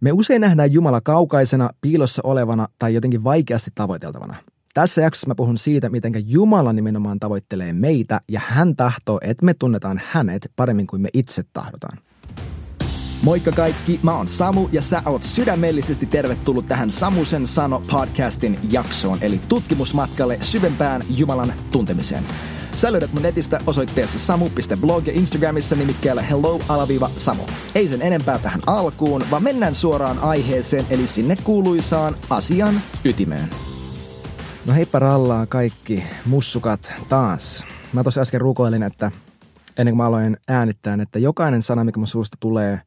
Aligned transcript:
Me 0.00 0.12
usein 0.12 0.40
nähdään 0.40 0.72
Jumala 0.72 1.00
kaukaisena, 1.00 1.70
piilossa 1.80 2.22
olevana 2.24 2.68
tai 2.78 2.94
jotenkin 2.94 3.24
vaikeasti 3.24 3.70
tavoiteltavana. 3.74 4.36
Tässä 4.74 5.02
jaksossa 5.02 5.28
mä 5.28 5.34
puhun 5.34 5.58
siitä, 5.58 5.88
miten 5.88 6.12
Jumala 6.26 6.72
nimenomaan 6.72 7.20
tavoittelee 7.20 7.72
meitä 7.72 8.20
ja 8.28 8.40
hän 8.46 8.76
tahtoo, 8.76 9.18
että 9.22 9.44
me 9.44 9.54
tunnetaan 9.54 10.00
hänet 10.10 10.52
paremmin 10.56 10.86
kuin 10.86 11.02
me 11.02 11.08
itse 11.12 11.42
tahdotaan. 11.52 11.98
Moikka 13.22 13.52
kaikki, 13.52 14.00
mä 14.02 14.16
oon 14.16 14.28
Samu 14.28 14.68
ja 14.72 14.82
sä 14.82 15.02
oot 15.06 15.22
sydämellisesti 15.22 16.06
tervetullut 16.06 16.66
tähän 16.66 16.90
Samusen 16.90 17.46
sano 17.46 17.82
podcastin 17.90 18.58
jaksoon, 18.70 19.18
eli 19.20 19.40
tutkimusmatkalle 19.48 20.38
syvempään 20.40 21.02
Jumalan 21.08 21.52
tuntemiseen. 21.72 22.24
Sä 22.76 22.92
löydät 22.92 23.12
mun 23.12 23.22
netistä 23.22 23.60
osoitteessa 23.66 24.18
samu.blog 24.18 25.06
ja 25.06 25.12
Instagramissa 25.12 25.76
nimikkeellä 25.76 26.22
hello-samu. 26.22 27.42
Ei 27.74 27.88
sen 27.88 28.02
enempää 28.02 28.38
tähän 28.38 28.60
alkuun, 28.66 29.22
vaan 29.30 29.42
mennään 29.42 29.74
suoraan 29.74 30.18
aiheeseen, 30.18 30.86
eli 30.90 31.06
sinne 31.06 31.36
kuuluisaan 31.44 32.16
asian 32.30 32.80
ytimeen. 33.04 33.48
No 34.66 34.74
heippa 34.74 34.98
rallaa 34.98 35.46
kaikki 35.46 36.04
mussukat 36.26 36.94
taas. 37.08 37.64
Mä 37.92 38.04
tossa 38.04 38.20
äsken 38.20 38.40
rukoilin, 38.40 38.82
että 38.82 39.12
ennen 39.78 39.92
kuin 39.92 39.96
mä 39.96 40.06
aloin 40.06 40.36
äänittää, 40.48 40.98
että 41.02 41.18
jokainen 41.18 41.62
sana, 41.62 41.84
mikä 41.84 41.98
mun 41.98 42.06
suusta 42.06 42.36
tulee, 42.40 42.80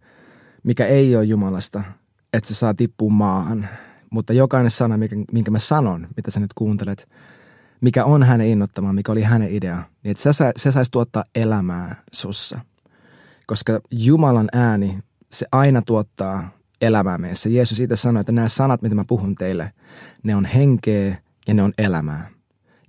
mikä 0.63 0.85
ei 0.85 1.15
ole 1.15 1.23
Jumalasta, 1.23 1.83
että 2.33 2.47
se 2.47 2.55
saa 2.55 2.73
tippua 2.73 3.09
maahan. 3.09 3.69
Mutta 4.09 4.33
jokainen 4.33 4.71
sana, 4.71 4.95
minkä 5.31 5.51
mä 5.51 5.59
sanon, 5.59 6.07
mitä 6.17 6.31
sä 6.31 6.39
nyt 6.39 6.53
kuuntelet– 6.53 7.07
mikä 7.81 8.05
on 8.05 8.23
hänen 8.23 8.47
innoittama, 8.47 8.93
mikä 8.93 9.11
oli 9.11 9.21
hänen 9.21 9.51
idea, 9.51 9.83
niin 10.03 10.11
että 10.11 10.33
se, 10.33 10.51
se 10.57 10.71
saisi 10.71 10.91
tuottaa 10.91 11.23
elämää 11.35 11.95
sussa. 12.11 12.59
Koska 13.47 13.79
Jumalan 13.91 14.49
ääni, 14.53 14.99
se 15.31 15.45
aina 15.51 15.81
tuottaa 15.81 16.49
elämää 16.81 17.17
meissä. 17.17 17.49
Jeesus 17.49 17.79
itse 17.79 17.95
sanoi, 17.95 18.19
että 18.19 18.31
nämä 18.31 18.47
sanat, 18.47 18.81
mitä 18.81 18.95
mä 18.95 19.03
puhun 19.07 19.35
teille, 19.35 19.71
ne 20.23 20.35
on 20.35 20.45
henkeä 20.45 21.17
ja 21.47 21.53
ne 21.53 21.63
on 21.63 21.73
elämää. 21.77 22.29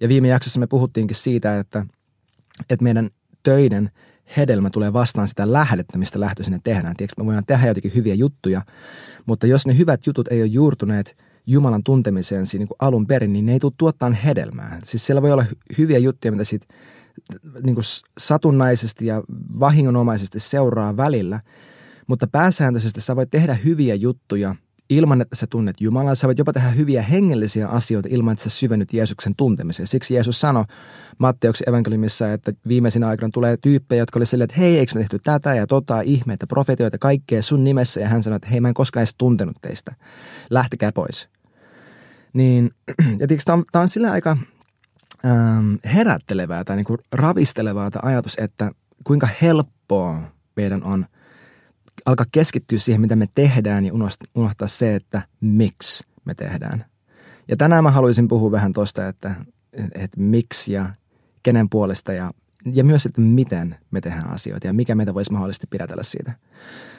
Ja 0.00 0.08
viime 0.08 0.28
jaksossa 0.28 0.60
me 0.60 0.66
puhuttiinkin 0.66 1.16
siitä, 1.16 1.58
että, 1.58 1.86
että 2.70 2.82
meidän 2.82 3.10
töiden 3.42 3.90
hedelmä 4.36 4.70
tulee 4.70 4.92
vastaan 4.92 5.28
sitä 5.28 5.52
lähdettä, 5.52 5.98
mistä 5.98 6.20
lähtöisin 6.20 6.52
ne 6.52 6.60
tehdään. 6.64 6.96
Tiedätkö, 6.96 7.22
me 7.22 7.26
voidaan 7.26 7.46
tehdä 7.46 7.66
jotenkin 7.66 7.94
hyviä 7.94 8.14
juttuja, 8.14 8.62
mutta 9.26 9.46
jos 9.46 9.66
ne 9.66 9.78
hyvät 9.78 10.06
jutut 10.06 10.28
ei 10.28 10.40
ole 10.42 10.46
juurtuneet– 10.46 11.16
Jumalan 11.46 11.82
tuntemiseen 11.84 12.46
siinä 12.46 12.64
niin 12.64 12.76
alun 12.78 13.06
perin, 13.06 13.32
niin 13.32 13.46
ne 13.46 13.52
ei 13.52 13.58
tule 13.58 13.72
tuottaa 13.78 14.10
hedelmää. 14.10 14.80
Siis 14.84 15.06
siellä 15.06 15.22
voi 15.22 15.32
olla 15.32 15.44
hyviä 15.78 15.98
juttuja, 15.98 16.32
mitä 16.32 16.44
sitten 16.44 16.76
niin 17.62 17.76
satunnaisesti 18.18 19.06
ja 19.06 19.22
vahingonomaisesti 19.60 20.40
seuraa 20.40 20.96
välillä, 20.96 21.40
mutta 22.06 22.26
pääsääntöisesti 22.26 23.00
sä 23.00 23.16
voit 23.16 23.30
tehdä 23.30 23.54
hyviä 23.54 23.94
juttuja 23.94 24.54
ilman, 24.90 25.20
että 25.20 25.36
sä 25.36 25.46
tunnet 25.46 25.80
Jumalaa. 25.80 26.14
Sä 26.14 26.26
voit 26.26 26.38
jopa 26.38 26.52
tehdä 26.52 26.68
hyviä 26.68 27.02
hengellisiä 27.02 27.68
asioita 27.68 28.08
ilman, 28.12 28.32
että 28.32 28.42
sä 28.42 28.50
syvennyt 28.50 28.92
Jeesuksen 28.92 29.34
tuntemiseen. 29.36 29.86
Siksi 29.86 30.14
Jeesus 30.14 30.40
sanoi 30.40 30.64
Matteuksen 31.18 31.68
evankeliumissa, 31.68 32.32
että 32.32 32.52
viimeisinä 32.68 33.08
aikoina 33.08 33.30
tulee 33.32 33.56
tyyppejä, 33.56 34.02
jotka 34.02 34.18
oli 34.18 34.26
silleen, 34.26 34.44
että 34.44 34.60
hei, 34.60 34.78
eikö 34.78 34.92
me 34.94 35.00
tehty 35.00 35.18
tätä 35.18 35.54
ja 35.54 35.66
tota, 35.66 36.00
ihmeitä, 36.00 36.46
profetioita, 36.46 36.98
kaikkea 36.98 37.42
sun 37.42 37.64
nimessä. 37.64 38.00
Ja 38.00 38.08
hän 38.08 38.22
sanoi, 38.22 38.36
että 38.36 38.48
hei, 38.48 38.60
mä 38.60 38.68
en 38.68 38.74
koskaan 38.74 39.02
edes 39.02 39.14
tuntenut 39.18 39.56
teistä. 39.60 39.94
Lähtekää 40.50 40.92
pois. 40.92 41.28
Niin, 42.32 42.70
ja 43.20 43.26
tämä 43.44 43.54
on, 43.54 43.64
on 43.74 43.88
sillä 43.88 44.10
aika 44.10 44.36
ähm, 45.24 45.74
herättelevää 45.94 46.64
tai 46.64 46.76
niinku 46.76 46.96
ravistelevaa 47.12 47.90
tämä 47.90 48.10
ajatus, 48.10 48.36
että 48.38 48.70
kuinka 49.04 49.28
helppoa 49.42 50.20
meidän 50.56 50.82
on 50.82 51.06
alkaa 52.06 52.26
keskittyä 52.32 52.78
siihen, 52.78 53.00
mitä 53.00 53.16
me 53.16 53.28
tehdään 53.34 53.86
ja 53.86 53.92
unohtaa 54.34 54.68
se, 54.68 54.94
että 54.94 55.22
miksi 55.40 56.04
me 56.24 56.34
tehdään. 56.34 56.84
Ja 57.48 57.56
tänään 57.56 57.84
mä 57.84 57.90
haluaisin 57.90 58.28
puhua 58.28 58.50
vähän 58.50 58.72
tuosta, 58.72 59.08
että, 59.08 59.34
että 59.72 60.20
miksi 60.20 60.72
ja 60.72 60.94
kenen 61.42 61.68
puolesta 61.68 62.12
ja, 62.12 62.30
ja 62.72 62.84
myös, 62.84 63.06
että 63.06 63.20
miten 63.20 63.76
me 63.90 64.00
tehdään 64.00 64.30
asioita 64.30 64.66
ja 64.66 64.72
mikä 64.72 64.94
meitä 64.94 65.14
voisi 65.14 65.32
mahdollisesti 65.32 65.66
pidätellä 65.70 66.02
siitä. 66.02 66.32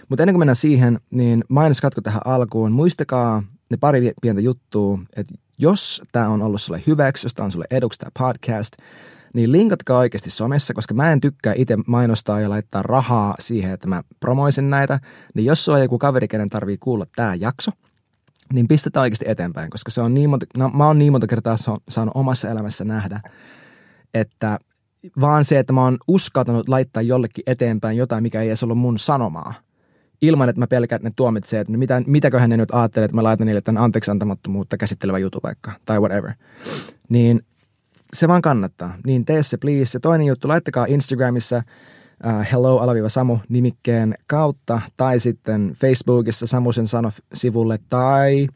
Mutta 0.09 0.23
ennen 0.23 0.33
kuin 0.33 0.41
mennään 0.41 0.55
siihen, 0.55 0.99
niin 1.09 1.43
mainoskatko 1.49 2.01
tähän 2.01 2.21
alkuun. 2.25 2.71
Muistakaa 2.71 3.43
ne 3.69 3.77
pari 3.77 4.11
pientä 4.21 4.41
juttua, 4.41 4.99
että 5.15 5.35
jos 5.57 6.01
tämä 6.11 6.29
on 6.29 6.41
ollut 6.41 6.61
sulle 6.61 6.81
hyväksi, 6.87 7.25
jos 7.25 7.33
tämä 7.33 7.45
on 7.45 7.51
sulle 7.51 7.65
eduksi 7.71 7.99
tämä 7.99 8.11
podcast, 8.19 8.73
niin 9.33 9.51
linkatkaa 9.51 9.99
oikeasti 9.99 10.29
somessa, 10.29 10.73
koska 10.73 10.93
mä 10.93 11.11
en 11.11 11.21
tykkää 11.21 11.53
itse 11.57 11.77
mainostaa 11.87 12.39
ja 12.39 12.49
laittaa 12.49 12.81
rahaa 12.81 13.35
siihen, 13.39 13.71
että 13.71 13.87
mä 13.87 14.01
promoisin 14.19 14.69
näitä. 14.69 14.99
Niin 15.35 15.45
jos 15.45 15.65
sulla 15.65 15.77
on 15.77 15.83
joku 15.83 15.97
kaveri, 15.97 16.27
kenen 16.27 16.49
tarvii 16.49 16.77
kuulla 16.77 17.05
tämä 17.15 17.35
jakso, 17.35 17.71
niin 18.53 18.67
pistetään 18.67 19.01
oikeasti 19.01 19.25
eteenpäin, 19.27 19.69
koska 19.69 19.91
se 19.91 20.01
on 20.01 20.13
niin 20.13 20.29
monta, 20.29 20.45
no, 20.57 20.69
mä 20.69 20.87
oon 20.87 20.99
niin 20.99 21.11
monta 21.11 21.27
kertaa 21.27 21.55
saanut 21.89 22.15
omassa 22.15 22.49
elämässä 22.49 22.85
nähdä, 22.85 23.21
että 24.13 24.59
vaan 25.21 25.45
se, 25.45 25.59
että 25.59 25.73
mä 25.73 25.83
oon 25.83 25.97
uskaltanut 26.07 26.69
laittaa 26.69 27.01
jollekin 27.01 27.43
eteenpäin 27.47 27.97
jotain, 27.97 28.23
mikä 28.23 28.41
ei 28.41 28.47
edes 28.47 28.63
ollut 28.63 28.77
mun 28.77 28.99
sanomaa– 28.99 29.53
ilman, 30.21 30.49
että 30.49 30.59
mä 30.59 30.67
pelkään, 30.67 30.97
että 30.97 31.09
ne 31.09 31.13
tuomitsee, 31.15 31.59
että 31.59 31.77
mitä, 31.77 32.01
mitäköhän 32.07 32.49
ne 32.49 32.57
nyt 32.57 32.73
ajattelee, 32.73 33.05
että 33.05 33.15
mä 33.15 33.23
laitan 33.23 33.47
niille 33.47 33.61
tämän 33.61 33.83
anteeksi 33.83 34.11
antamattomuutta 34.11 34.77
käsittelevä 34.77 35.19
jutu 35.19 35.39
vaikka, 35.43 35.71
tai 35.85 35.99
whatever. 35.99 36.31
Niin 37.09 37.41
se 38.15 38.27
vaan 38.27 38.41
kannattaa. 38.41 38.97
Niin 39.05 39.25
tee 39.25 39.43
se 39.43 39.57
please. 39.57 39.95
Ja 39.95 39.99
toinen 39.99 40.27
juttu, 40.27 40.47
laittakaa 40.47 40.85
Instagramissa 40.89 41.63
uh, 42.25 42.45
hello 42.51 42.79
alaviiva 42.79 43.09
Samu 43.09 43.37
nimikkeen 43.49 44.15
kautta, 44.27 44.81
tai 44.97 45.19
sitten 45.19 45.75
Facebookissa 45.79 46.47
Samusen 46.47 46.87
sano 46.87 47.11
sivulle, 47.33 47.79
tai 47.89 48.47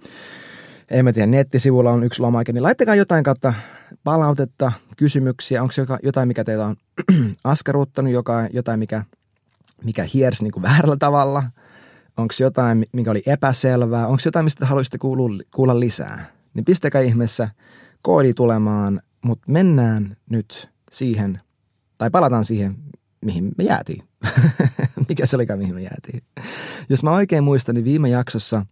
en 0.92 1.06
mä 1.06 1.14
tiedä, 1.14 1.28
nettisivulla 1.28 1.92
on 1.92 2.04
yksi 2.04 2.22
lomaike, 2.22 2.54
niin 2.54 2.64
laittakaa 2.64 2.96
jotain 2.96 3.24
kautta 3.24 3.54
palautetta, 4.04 4.72
kysymyksiä, 4.98 5.62
onko 5.62 5.74
jotain, 6.04 6.28
mikä 6.28 6.44
teitä 6.44 6.66
on 6.66 6.76
askarruttanut, 7.44 8.14
jotain, 8.54 8.80
mikä– 8.80 9.04
mikä 9.84 10.04
hiersi 10.14 10.44
niin 10.44 10.52
kuin 10.52 10.64
väärällä 10.64 10.98
tavalla? 11.00 11.44
Onko 12.18 12.34
jotain, 12.40 12.86
mikä 12.92 13.12
oli 13.12 13.24
epäselvää? 13.26 14.08
Onko 14.08 14.22
jotain, 14.26 14.46
mistä 14.46 14.66
haluaisitte 14.66 14.98
kuulla 15.56 15.80
lisää? 15.80 16.26
Niin 16.54 16.66
pistäkää 16.66 17.02
ihmeessä 17.02 17.50
koodi 18.02 18.34
tulemaan, 18.34 19.00
mutta 19.26 19.52
mennään 19.52 20.18
nyt 20.30 20.70
siihen, 20.92 21.42
tai 21.98 22.10
palataan 22.10 22.46
siihen, 22.46 22.76
mihin 23.26 23.52
me 23.58 23.64
jäätiin. 23.64 24.04
mikä 25.10 25.26
se 25.26 25.36
olikaan, 25.36 25.60
mihin 25.60 25.76
me 25.76 25.82
jäätiin. 25.82 26.24
Jos 26.90 27.04
mä 27.04 27.12
oikein 27.12 27.44
muistan, 27.44 27.76
niin 27.76 27.86
viime 27.86 28.10
jaksossa 28.10 28.66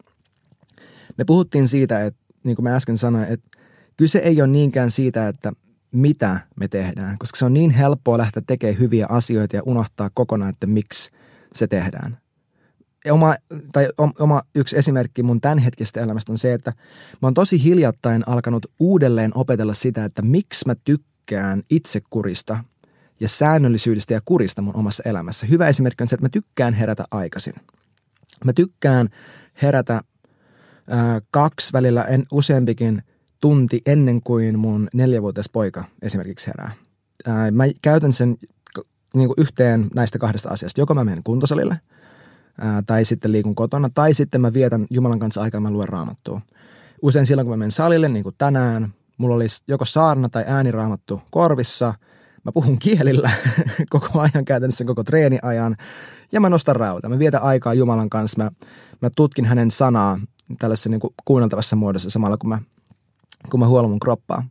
me 1.17 1.25
puhuttiin 1.25 1.67
siitä, 1.67 2.05
että 2.05 2.19
niin 2.43 2.55
kuin 2.55 2.63
mä 2.63 2.75
äsken 2.75 2.97
sanoin, 2.97 3.27
että 3.27 3.57
kyse 3.97 4.19
ei 4.19 4.41
ole 4.41 4.47
niinkään 4.47 4.91
siitä, 4.91 5.27
että 5.27 5.51
mitä 5.91 6.39
me 6.55 6.67
tehdään, 6.67 7.17
koska 7.17 7.37
se 7.37 7.45
on 7.45 7.53
niin 7.53 7.71
helppoa 7.71 8.17
lähteä 8.17 8.43
tekemään 8.47 8.79
hyviä 8.79 9.05
asioita 9.09 9.55
ja 9.55 9.61
unohtaa 9.65 10.09
kokonaan, 10.13 10.49
että 10.49 10.67
miksi 10.67 11.11
se 11.55 11.67
tehdään. 11.67 12.17
Oma, 13.11 13.35
tai 13.71 13.87
oma 14.19 14.41
yksi 14.55 14.77
esimerkki 14.77 15.23
mun 15.23 15.41
tämänhetkisestä 15.41 16.01
elämästä 16.01 16.31
on 16.31 16.37
se, 16.37 16.53
että 16.53 16.73
mä 17.21 17.27
oon 17.27 17.33
tosi 17.33 17.63
hiljattain 17.63 18.23
alkanut 18.27 18.65
uudelleen 18.79 19.31
opetella 19.35 19.73
sitä, 19.73 20.05
että 20.05 20.21
miksi 20.21 20.65
mä 20.67 20.75
tykkään 20.83 21.63
itsekurista 21.69 22.63
ja 23.19 23.29
säännöllisyydestä 23.29 24.13
ja 24.13 24.21
kurista 24.25 24.61
mun 24.61 24.75
omassa 24.75 25.03
elämässä. 25.05 25.45
Hyvä 25.45 25.67
esimerkki 25.67 26.03
on 26.03 26.07
se, 26.07 26.15
että 26.15 26.25
mä 26.25 26.29
tykkään 26.29 26.73
herätä 26.73 27.03
aikaisin. 27.11 27.53
Mä 28.45 28.53
tykkään 28.53 29.09
herätä 29.61 30.01
ää, 30.87 31.21
kaksi 31.31 31.73
välillä 31.73 32.03
en, 32.03 32.25
useampikin– 32.31 33.01
tunti 33.43 33.81
ennen 33.85 34.21
kuin 34.21 34.59
mun 34.59 34.89
neljävuotias 34.93 35.49
poika 35.49 35.83
esimerkiksi 36.01 36.47
herää. 36.47 36.71
Ää, 37.27 37.51
mä 37.51 37.63
käytän 37.81 38.13
sen 38.13 38.37
niin 39.13 39.27
kuin 39.27 39.35
yhteen 39.37 39.87
näistä 39.95 40.19
kahdesta 40.19 40.49
asiasta. 40.49 40.81
Joko 40.81 40.95
mä 40.95 41.03
menen 41.03 41.23
kuntosalille, 41.23 41.79
ää, 42.61 42.81
tai 42.87 43.05
sitten 43.05 43.31
liikun 43.31 43.55
kotona, 43.55 43.89
tai 43.93 44.13
sitten 44.13 44.41
mä 44.41 44.53
vietän 44.53 44.87
Jumalan 44.89 45.19
kanssa 45.19 45.41
aikaa, 45.41 45.61
mä 45.61 45.71
luen 45.71 45.89
raamattua. 45.89 46.41
Usein 47.01 47.25
silloin, 47.25 47.45
kun 47.45 47.53
mä 47.53 47.57
menen 47.57 47.71
salille, 47.71 48.09
niin 48.09 48.23
kuin 48.23 48.35
tänään, 48.37 48.93
mulla 49.17 49.35
olisi 49.35 49.63
joko 49.67 49.85
saarna 49.85 50.29
tai 50.29 50.43
ääniraamattu 50.47 51.21
korvissa. 51.29 51.93
Mä 52.43 52.51
puhun 52.51 52.79
kielillä 52.79 53.31
koko 53.89 54.19
ajan, 54.19 54.45
käytännössä 54.45 54.85
koko 54.85 55.03
treeniajan, 55.03 55.75
ja 56.31 56.41
mä 56.41 56.49
nostan 56.49 56.75
rauta. 56.75 57.09
Mä 57.09 57.19
vietän 57.19 57.41
aikaa 57.41 57.73
Jumalan 57.73 58.09
kanssa, 58.09 58.43
mä, 58.43 58.51
mä 59.01 59.09
tutkin 59.15 59.45
hänen 59.45 59.71
sanaa 59.71 60.19
tällaisessa 60.59 60.89
niin 60.89 60.99
kuin 60.99 61.13
kuunneltavassa 61.25 61.75
muodossa 61.75 62.09
samalla, 62.09 62.37
kun 62.37 62.49
mä 62.49 62.59
kun 63.49 63.59
mä 63.59 63.67
huolaan 63.67 63.89
mun 63.89 63.99
kroppaa. 63.99 64.45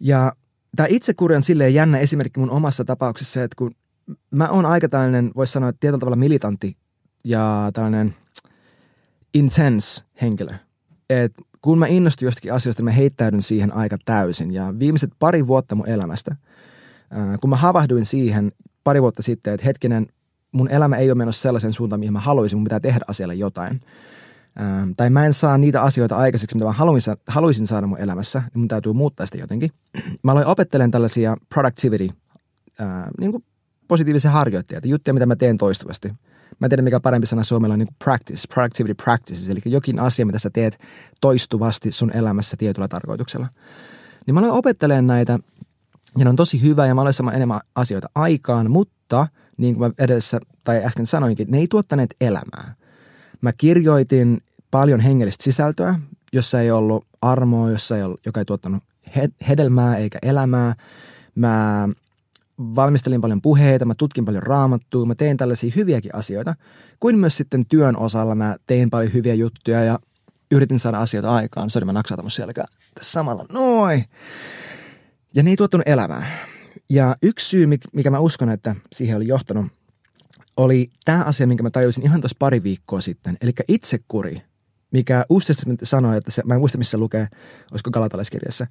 Ja 0.00 0.32
tämä 0.76 0.86
itsekuri 0.90 1.36
on 1.36 1.42
silleen 1.42 1.74
jännä 1.74 1.98
esimerkki 1.98 2.40
mun 2.40 2.50
omassa 2.50 2.84
tapauksessa, 2.84 3.42
että 3.42 3.54
kun 3.56 3.70
mä 4.30 4.48
oon 4.48 4.66
aika 4.66 4.88
tällainen, 4.88 5.30
voisi 5.36 5.52
sanoa, 5.52 5.68
että 5.68 5.80
tietyllä 5.80 6.00
tavalla 6.00 6.16
militantti 6.16 6.76
ja 7.28 7.70
tällainen 7.74 8.14
intense 9.34 10.02
henkilö. 10.22 10.54
Et 11.10 11.32
kun 11.62 11.78
mä 11.78 11.86
innostun 11.86 12.26
jostakin 12.26 12.52
asioista, 12.52 12.82
mä 12.82 12.90
heittäydyn 12.90 13.42
siihen 13.42 13.74
aika 13.74 13.96
täysin. 14.04 14.54
Ja 14.54 14.74
viimeiset 14.78 15.10
pari 15.18 15.46
vuotta 15.46 15.74
mun 15.74 15.88
elämästä, 15.88 16.36
kun 17.40 17.50
mä 17.50 17.56
havahduin 17.56 18.06
siihen 18.06 18.52
pari 18.84 19.02
vuotta 19.02 19.22
sitten, 19.22 19.54
että 19.54 19.66
hetkinen, 19.66 20.06
mun 20.52 20.70
elämä 20.70 20.96
ei 20.96 21.10
ole 21.10 21.18
menossa 21.18 21.42
sellaisen 21.42 21.72
suuntaan, 21.72 22.00
mihin 22.00 22.12
mä 22.12 22.20
haluaisin, 22.20 22.58
mun 22.58 22.64
pitää 22.64 22.80
tehdä 22.80 23.04
asialle 23.08 23.34
jotain– 23.34 23.80
tai 24.96 25.10
mä 25.10 25.26
en 25.26 25.32
saa 25.32 25.58
niitä 25.58 25.82
asioita 25.82 26.16
aikaiseksi, 26.16 26.56
mitä 26.56 26.66
mä 26.66 26.72
haluaisin, 26.72 27.16
haluaisin 27.26 27.66
saada 27.66 27.86
mun 27.86 27.98
elämässä, 27.98 28.38
niin 28.38 28.58
mun 28.60 28.68
täytyy 28.68 28.92
muuttaa 28.92 29.26
sitä 29.26 29.38
jotenkin. 29.38 29.70
Mä 30.22 30.32
aloin 30.32 30.46
opettelemaan 30.46 30.90
tällaisia 30.90 31.36
productivity, 31.54 32.08
niin 33.20 33.30
kuin 33.30 33.44
positiivisia 33.88 34.30
harjoitteita, 34.30 34.88
juttuja, 34.88 35.14
mitä 35.14 35.26
mä 35.26 35.36
teen 35.36 35.58
toistuvasti. 35.58 36.12
Mä 36.60 36.66
en 36.66 36.70
tiedä, 36.70 36.82
mikä 36.82 37.00
parempi 37.00 37.26
sana 37.26 37.44
suomella 37.44 37.72
on 37.72 37.78
niin 37.78 37.86
kuin 37.86 37.96
practice, 38.04 38.48
productivity 38.54 38.94
practices, 38.94 39.48
eli 39.48 39.60
jokin 39.64 40.00
asia, 40.00 40.26
mitä 40.26 40.38
sä 40.38 40.50
teet 40.50 40.78
toistuvasti 41.20 41.92
sun 41.92 42.12
elämässä 42.16 42.56
tietyllä 42.56 42.88
tarkoituksella. 42.88 43.48
Niin 44.26 44.34
mä 44.34 44.40
aloin 44.40 44.52
opettelemaan 44.52 45.06
näitä, 45.06 45.38
ja 46.18 46.24
ne 46.24 46.30
on 46.30 46.36
tosi 46.36 46.62
hyvä, 46.62 46.86
ja 46.86 46.94
mä 46.94 47.00
aloin 47.00 47.14
saamaan 47.14 47.36
enemmän 47.36 47.60
asioita 47.74 48.08
aikaan, 48.14 48.70
mutta 48.70 49.26
niin 49.56 49.74
kuin 49.74 49.90
mä 49.90 50.04
edessä 50.04 50.40
tai 50.64 50.84
äsken 50.84 51.06
sanoinkin, 51.06 51.50
ne 51.50 51.58
ei 51.58 51.66
tuottaneet 51.70 52.14
elämää. 52.20 52.74
Mä 53.40 53.52
kirjoitin 53.52 54.42
paljon 54.70 55.00
hengellistä 55.00 55.44
sisältöä, 55.44 55.98
jossa 56.32 56.60
ei 56.60 56.70
ollut 56.70 57.06
armoa, 57.22 57.70
jossa 57.70 57.96
ei 57.96 58.02
ollut, 58.02 58.20
joka 58.26 58.40
ei 58.40 58.44
tuottanut 58.44 58.82
hedelmää 59.48 59.96
eikä 59.96 60.18
elämää. 60.22 60.74
Mä 61.34 61.88
valmistelin 62.58 63.20
paljon 63.20 63.42
puheita, 63.42 63.84
mä 63.84 63.94
tutkin 63.98 64.24
paljon 64.24 64.42
raamattua, 64.42 65.06
mä 65.06 65.14
tein 65.14 65.36
tällaisia 65.36 65.72
hyviäkin 65.76 66.14
asioita, 66.14 66.54
kuin 67.00 67.18
myös 67.18 67.36
sitten 67.36 67.66
työn 67.66 67.96
osalla 67.96 68.34
mä 68.34 68.56
tein 68.66 68.90
paljon 68.90 69.12
hyviä 69.12 69.34
juttuja 69.34 69.84
ja 69.84 69.98
yritin 70.50 70.78
saada 70.78 70.98
asioita 70.98 71.34
aikaan. 71.34 71.70
Sori, 71.70 71.86
mä 71.86 71.92
naksatan 71.92 72.24
mun 72.24 72.30
selkää 72.30 72.64
tässä 72.94 73.12
samalla. 73.12 73.44
Noin! 73.52 74.04
Ja 75.34 75.42
ne 75.42 75.50
ei 75.50 75.56
tuottanut 75.56 75.88
elämää. 75.88 76.46
Ja 76.90 77.16
yksi 77.22 77.48
syy, 77.48 77.66
mikä 77.92 78.10
mä 78.10 78.18
uskon, 78.18 78.50
että 78.50 78.74
siihen 78.92 79.16
oli 79.16 79.26
johtanut, 79.26 79.66
oli 80.56 80.90
tämä 81.04 81.24
asia, 81.24 81.46
minkä 81.46 81.62
mä 81.62 81.70
tajusin 81.70 82.04
ihan 82.04 82.20
tuossa 82.20 82.36
pari 82.38 82.62
viikkoa 82.62 83.00
sitten. 83.00 83.36
Eli 83.42 83.52
itsekuri, 83.68 84.42
mikä 84.92 85.24
Uusi 85.28 85.52
sanoi, 85.82 86.16
että 86.16 86.30
se, 86.30 86.42
mä 86.46 86.54
en 86.54 86.60
muista 86.60 86.78
missä 86.78 86.98
lukee, 86.98 87.28
olisiko 87.70 87.90
Galatalaiskirjassa, 87.90 88.66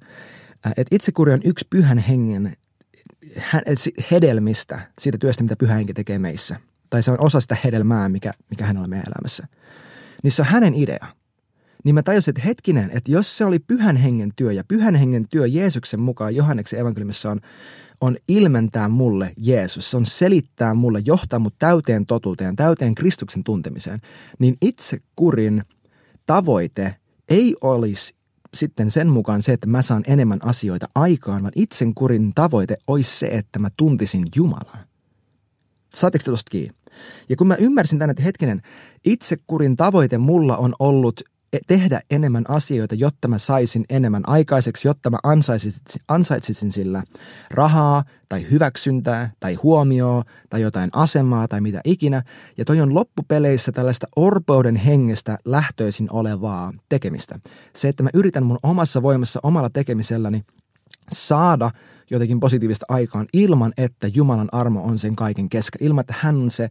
että 0.64 0.96
itsekuri 0.96 1.32
on 1.32 1.40
yksi 1.44 1.66
pyhän 1.70 1.98
hengen 1.98 2.56
hedelmistä 4.10 4.80
siitä 4.98 5.18
työstä, 5.18 5.42
mitä 5.42 5.56
pyhä 5.56 5.74
henki 5.74 5.94
tekee 5.94 6.18
meissä. 6.18 6.60
Tai 6.90 7.02
se 7.02 7.10
on 7.10 7.20
osa 7.20 7.40
sitä 7.40 7.56
hedelmää, 7.64 8.08
mikä, 8.08 8.32
mikä 8.50 8.64
hänellä 8.64 8.84
on 8.84 8.90
meidän 8.90 9.12
elämässä. 9.16 9.46
Niin 10.22 10.32
se 10.32 10.42
on 10.42 10.48
hänen 10.48 10.74
idea. 10.74 11.06
Niin 11.84 11.94
mä 11.94 12.02
tajusin, 12.02 12.32
että 12.32 12.48
hetkinen, 12.48 12.90
että 12.94 13.10
jos 13.10 13.36
se 13.36 13.44
oli 13.44 13.58
pyhän 13.58 13.96
hengen 13.96 14.30
työ 14.36 14.52
ja 14.52 14.64
pyhän 14.68 14.94
hengen 14.94 15.28
työ 15.28 15.46
Jeesuksen 15.46 16.00
mukaan 16.00 16.36
Johanneksen 16.36 16.80
evankeliumissa 16.80 17.30
on, 17.30 17.40
on 18.00 18.16
ilmentää 18.28 18.88
mulle 18.88 19.32
Jeesus, 19.36 19.90
se 19.90 19.96
on 19.96 20.06
selittää 20.06 20.74
mulle, 20.74 21.02
johtaa 21.04 21.38
mut 21.38 21.54
täyteen 21.58 22.06
totuuteen, 22.06 22.56
täyteen 22.56 22.94
Kristuksen 22.94 23.44
tuntemiseen, 23.44 24.00
niin 24.38 24.56
itse 24.62 24.98
kurin 25.16 25.64
tavoite 26.26 26.96
ei 27.28 27.54
olisi 27.60 28.14
sitten 28.54 28.90
sen 28.90 29.08
mukaan 29.08 29.42
se, 29.42 29.52
että 29.52 29.66
mä 29.66 29.82
saan 29.82 30.02
enemmän 30.06 30.44
asioita 30.44 30.88
aikaan, 30.94 31.42
vaan 31.42 31.52
itsen 31.56 31.94
kurin 31.94 32.32
tavoite 32.34 32.76
olisi 32.86 33.18
se, 33.18 33.26
että 33.26 33.58
mä 33.58 33.68
tuntisin 33.76 34.24
Jumalan. 34.36 34.86
Saatteko 35.94 36.22
te 36.22 36.30
tuosta 36.30 36.50
kiinni? 36.50 36.78
Ja 37.28 37.36
kun 37.36 37.46
mä 37.46 37.54
ymmärsin 37.54 37.98
tänne, 37.98 38.10
että 38.10 38.22
hetkinen, 38.22 38.62
itsekurin 39.04 39.76
tavoite 39.76 40.18
mulla 40.18 40.56
on 40.56 40.74
ollut 40.78 41.20
tehdä 41.66 42.00
enemmän 42.10 42.44
asioita, 42.48 42.94
jotta 42.94 43.28
mä 43.28 43.38
saisin 43.38 43.84
enemmän 43.90 44.22
aikaiseksi, 44.26 44.88
jotta 44.88 45.10
mä 45.10 45.18
ansaitsisin, 45.22 45.82
ansaitsisin 46.08 46.72
sillä 46.72 47.02
rahaa 47.50 48.04
tai 48.28 48.46
hyväksyntää 48.50 49.30
tai 49.40 49.54
huomioon 49.54 50.24
tai 50.50 50.60
jotain 50.60 50.90
asemaa 50.92 51.48
tai 51.48 51.60
mitä 51.60 51.80
ikinä. 51.84 52.22
Ja 52.58 52.64
toi 52.64 52.80
on 52.80 52.94
loppupeleissä 52.94 53.72
tällaista 53.72 54.06
orpouden 54.16 54.76
hengestä 54.76 55.38
lähtöisin 55.44 56.08
olevaa 56.10 56.72
tekemistä. 56.88 57.38
Se, 57.76 57.88
että 57.88 58.02
mä 58.02 58.10
yritän 58.14 58.46
mun 58.46 58.58
omassa 58.62 59.02
voimassa 59.02 59.40
omalla 59.42 59.70
tekemiselläni 59.70 60.44
saada 61.12 61.70
jotenkin 62.10 62.40
positiivista 62.40 62.86
aikaan 62.88 63.26
ilman, 63.32 63.72
että 63.76 64.08
Jumalan 64.14 64.48
armo 64.52 64.84
on 64.84 64.98
sen 64.98 65.16
kaiken 65.16 65.48
kesken. 65.48 65.86
Ilman, 65.86 66.00
että 66.00 66.14
hän 66.18 66.36
on 66.36 66.50
se 66.50 66.68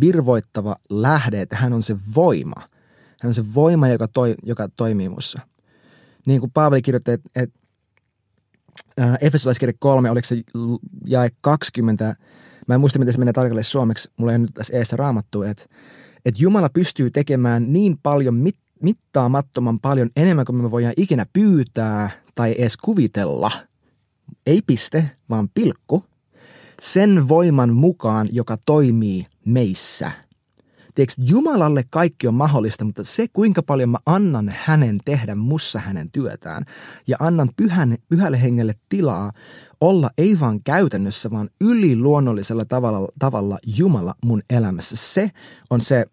virvoittava 0.00 0.76
lähde, 0.90 1.40
että 1.40 1.56
hän 1.56 1.72
on 1.72 1.82
se 1.82 1.96
voima– 2.14 2.62
hän 3.22 3.28
on 3.30 3.34
se 3.34 3.54
voima, 3.54 3.88
joka, 3.88 4.08
toi, 4.08 4.34
joka 4.42 4.68
toimii 4.76 5.08
mussa. 5.08 5.40
Niin 6.26 6.40
kuin 6.40 6.52
Paavali 6.52 6.82
kirjoitti, 6.82 7.10
että 7.10 7.30
et, 7.36 7.50
äh, 9.00 9.18
Efesolaiskirja 9.20 9.72
3, 9.78 10.10
oliko 10.10 10.26
se 10.26 10.42
jae 11.06 11.28
20, 11.40 12.16
mä 12.68 12.74
en 12.74 12.80
muista, 12.80 12.98
miten 12.98 13.12
se 13.12 13.18
menee 13.18 13.32
tarkalleen 13.32 13.64
suomeksi, 13.64 14.10
mulla 14.16 14.32
ei 14.32 14.38
nyt 14.38 14.54
tässä 14.54 14.76
eessä 14.76 14.96
raamattu, 14.96 15.42
että 15.42 15.66
et 16.24 16.40
Jumala 16.40 16.68
pystyy 16.68 17.10
tekemään 17.10 17.72
niin 17.72 17.98
paljon 18.02 18.34
mit, 18.34 18.56
mittaamattoman 18.82 19.80
paljon 19.80 20.10
enemmän 20.16 20.46
kuin 20.46 20.56
me 20.56 20.70
voidaan 20.70 20.94
ikinä 20.96 21.26
pyytää 21.32 22.10
tai 22.34 22.54
edes 22.58 22.76
kuvitella. 22.76 23.50
Ei 24.46 24.62
piste, 24.66 25.10
vaan 25.30 25.48
pilkku. 25.54 26.04
Sen 26.82 27.28
voiman 27.28 27.74
mukaan, 27.74 28.28
joka 28.32 28.58
toimii 28.66 29.26
meissä– 29.44 30.12
Tiedätkö, 30.98 31.22
Jumalalle 31.24 31.82
kaikki 31.90 32.28
on 32.28 32.34
mahdollista, 32.34 32.84
mutta 32.84 33.04
se 33.04 33.26
kuinka 33.32 33.62
paljon 33.62 33.88
mä 33.88 33.98
annan 34.06 34.54
hänen 34.56 34.98
tehdä 35.04 35.34
mussa 35.34 35.78
hänen 35.78 36.10
työtään 36.10 36.64
ja 37.06 37.16
annan 37.20 37.50
pyhän, 37.56 37.96
pyhälle 38.08 38.42
hengelle 38.42 38.74
tilaa 38.88 39.32
olla 39.80 40.10
ei 40.18 40.40
vaan 40.40 40.62
käytännössä, 40.62 41.30
vaan 41.30 41.50
yliluonnollisella 41.60 42.64
tavalla, 42.64 43.08
tavalla 43.18 43.58
Jumala 43.76 44.14
mun 44.24 44.42
elämässä. 44.50 44.96
Se 44.96 45.30
on 45.70 45.80
se, 45.80 46.06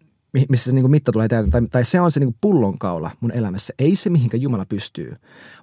missä 0.48 0.64
se 0.70 0.74
niin 0.74 0.90
mitta 0.90 1.12
tulee 1.12 1.28
täytäntöön, 1.28 1.62
tai, 1.64 1.70
tai 1.70 1.84
se 1.84 2.00
on 2.00 2.12
se 2.12 2.20
niin 2.20 2.36
pullonkaula 2.40 3.10
mun 3.20 3.32
elämässä. 3.32 3.74
Ei 3.78 3.96
se, 3.96 4.10
mihinkä 4.10 4.36
Jumala 4.36 4.66
pystyy, 4.66 5.16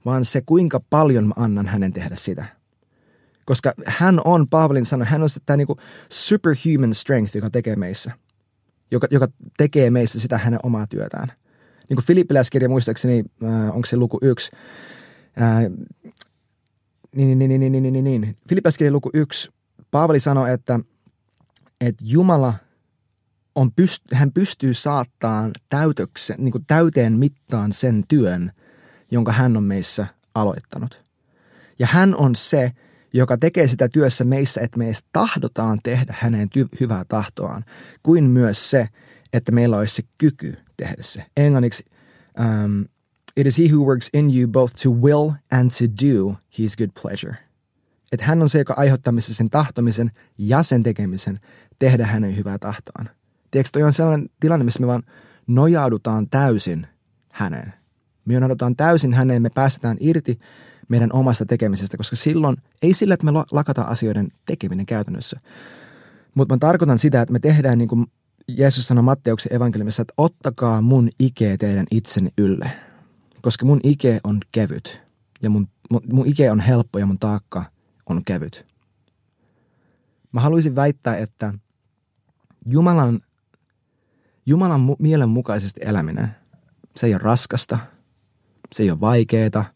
vaan 0.06 0.26
se, 0.26 0.42
kuinka 0.42 0.80
paljon 0.90 1.28
mä 1.28 1.34
annan 1.38 1.68
hänen 1.68 1.94
tehdä 1.94 2.16
sitä. 2.16 2.46
Koska 3.46 3.74
hän 3.86 4.20
on, 4.26 4.48
Paavalin 4.48 4.86
sanoi, 4.86 5.08
hän 5.08 5.24
on 5.24 5.30
se 5.30 5.40
tämä 5.46 5.58
niin 5.58 5.68
superhuman 6.10 6.94
strength, 6.94 7.36
joka 7.36 7.50
tekee 7.50 7.76
meissä– 7.76 8.12
joka, 8.94 9.08
joka 9.12 9.28
tekee 9.58 9.90
meissä 9.90 10.20
sitä 10.20 10.38
hänen 10.38 10.60
omaa 10.64 10.88
työtään. 10.88 11.28
Niin 11.90 11.96
kuin 11.96 12.06
Filippiläiskirja 12.06 12.70
muistaakseni, 12.70 13.24
äh, 13.44 13.76
onko 13.76 13.86
se 13.86 13.98
luku 13.98 14.18
yksi, 14.22 14.52
äh, 15.42 15.62
niin, 17.16 17.40
niin, 17.40 17.50
niin, 17.50 17.72
niin, 17.72 17.84
niin, 17.84 18.04
niin, 18.04 18.04
niin. 18.04 18.92
Luku 18.92 19.10
yksi, 19.14 19.50
Paavali 19.92 20.20
sanoi, 20.20 20.52
että, 20.52 20.80
että 21.82 22.04
Jumala 22.08 22.54
on 23.56 23.72
pyst, 23.72 24.04
hän 24.14 24.32
pystyy 24.32 24.74
saattaan 24.74 25.52
täytöksen, 25.70 26.36
niin 26.40 26.52
kuin 26.52 26.66
täyteen 26.66 27.14
mittaan 27.14 27.74
sen 27.74 28.04
työn, 28.08 28.52
jonka 29.12 29.32
hän 29.32 29.58
on 29.58 29.64
meissä 29.64 30.08
aloittanut. 30.36 31.04
Ja 31.80 31.88
hän 31.88 32.16
on 32.16 32.36
se, 32.36 32.72
joka 33.14 33.38
tekee 33.38 33.68
sitä 33.68 33.90
työssä 33.90 34.24
meissä, 34.24 34.62
että 34.62 34.78
me 34.78 34.86
edes 34.86 35.04
tahdotaan 35.12 35.80
tehdä 35.84 36.16
hänen 36.20 36.50
ty- 36.58 36.78
hyvää 36.80 37.04
tahtoaan, 37.08 37.64
kuin 38.04 38.24
myös 38.24 38.70
se, 38.70 38.88
että 39.34 39.52
meillä 39.52 39.78
olisi 39.78 39.96
se 39.96 40.04
kyky 40.18 40.54
tehdä 40.78 41.04
se. 41.04 41.26
Englanniksi 41.38 41.86
um, 42.40 42.86
It 43.36 43.48
is 43.48 43.58
he 43.58 43.68
who 43.68 43.86
works 43.86 44.10
in 44.14 44.30
you 44.30 44.48
both 44.48 44.74
to 44.84 44.92
will 44.92 45.32
and 45.52 45.72
to 45.72 45.88
do 45.88 46.38
his 46.58 46.76
good 46.78 46.90
pleasure. 47.02 47.36
Että 48.12 48.26
hän 48.26 48.42
on 48.42 48.50
se, 48.50 48.60
joka 48.60 48.74
aiheuttaa 48.78 49.14
sen 49.20 49.50
tahtomisen 49.50 50.12
ja 50.38 50.64
sen 50.64 50.84
tekemisen 50.84 51.40
tehdä 51.80 52.06
hänen 52.06 52.38
hyvää 52.38 52.58
tahtoaan. 52.58 53.10
Tiedätkö, 53.52 53.70
toi 53.74 53.84
on 53.84 53.94
sellainen 53.94 54.30
tilanne, 54.40 54.64
missä 54.64 54.80
me 54.80 54.88
vaan 54.88 55.04
nojaudutaan 55.48 56.30
täysin 56.30 56.88
häneen. 57.30 57.74
Me 58.26 58.34
nojaudutaan 58.34 58.76
täysin 58.76 59.14
häneen, 59.14 59.42
me 59.42 59.50
päästetään 59.50 59.98
irti 60.00 60.40
meidän 60.90 61.10
omasta 61.14 61.46
tekemisestä, 61.46 61.98
koska 61.98 62.16
silloin 62.16 62.58
ei 62.82 62.94
sillä, 62.94 63.14
että 63.14 63.26
me 63.26 63.32
lakata 63.52 63.82
asioiden 63.82 64.28
tekeminen 64.46 64.86
käytännössä. 64.86 65.40
Mutta 66.36 66.54
mä 66.54 66.58
tarkoitan 66.60 67.00
sitä, 67.00 67.22
että 67.22 67.34
me 67.34 67.40
tehdään 67.40 67.78
niin 67.78 67.88
kuin 67.88 68.06
Jeesus 68.48 68.88
sanoi 68.88 69.04
Matteuksen 69.04 69.56
evankeliumissa, 69.56 70.02
että 70.02 70.14
ottakaa 70.18 70.82
mun 70.82 71.10
ike 71.20 71.58
teidän 71.58 71.86
itseni 71.92 72.30
ylle. 72.38 72.72
Koska 73.42 73.66
mun 73.66 73.80
ike 73.84 74.20
on 74.24 74.40
kevyt 74.52 75.02
ja 75.42 75.50
mun, 75.50 75.68
mun, 75.92 76.02
mun 76.12 76.28
ike 76.28 76.52
on 76.52 76.60
helppo 76.60 77.00
ja 77.00 77.06
mun 77.06 77.20
taakka 77.20 77.66
on 78.10 78.26
kevyt. 78.26 78.66
Mä 80.32 80.42
haluaisin 80.42 80.76
väittää, 80.76 81.18
että 81.18 81.54
Jumalan, 82.66 83.20
Jumalan 84.46 84.96
mielen 85.00 85.30
mukaisesti 85.30 85.82
eläminen, 85.84 86.36
se 86.96 87.08
ei 87.08 87.14
ole 87.14 87.22
raskasta, 87.24 87.80
se 88.72 88.84
ei 88.84 88.92
ole 88.92 89.00
vaikeeta– 89.00 89.66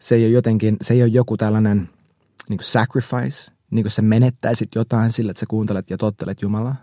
se 0.00 0.14
ei 0.14 0.24
ole 0.24 0.32
jotenkin, 0.32 0.76
se 0.82 0.94
ei 0.94 1.02
ole 1.02 1.10
joku 1.10 1.36
tällainen 1.36 1.88
niin 2.48 2.58
kuin 2.58 2.64
sacrifice, 2.64 3.52
niin 3.70 3.84
kuin 3.84 3.90
sä 3.90 4.02
menettäisit 4.02 4.74
jotain 4.74 5.12
sillä, 5.12 5.30
että 5.30 5.40
sä 5.40 5.46
kuuntelet 5.48 5.90
ja 5.90 5.98
tottelet 5.98 6.42
Jumalaa, 6.42 6.76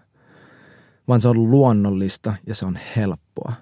vaan 1.07 1.21
se 1.21 1.27
on 1.27 1.51
luonnollista 1.51 2.33
ja 2.47 2.55
se 2.55 2.65
on 2.65 2.79
helppoa. 2.95 3.53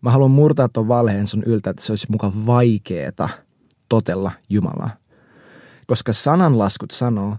Mä 0.00 0.10
haluan 0.10 0.30
murtaa 0.30 0.68
tuon 0.68 0.88
valheen 0.88 1.26
sun 1.26 1.42
yltä, 1.46 1.70
että 1.70 1.82
se 1.82 1.92
olisi 1.92 2.06
mukaan 2.10 2.46
vaikeeta 2.46 3.28
totella 3.88 4.32
Jumalaa. 4.48 4.90
Koska 5.86 6.12
sananlaskut 6.12 6.90
sanoo, 6.90 7.36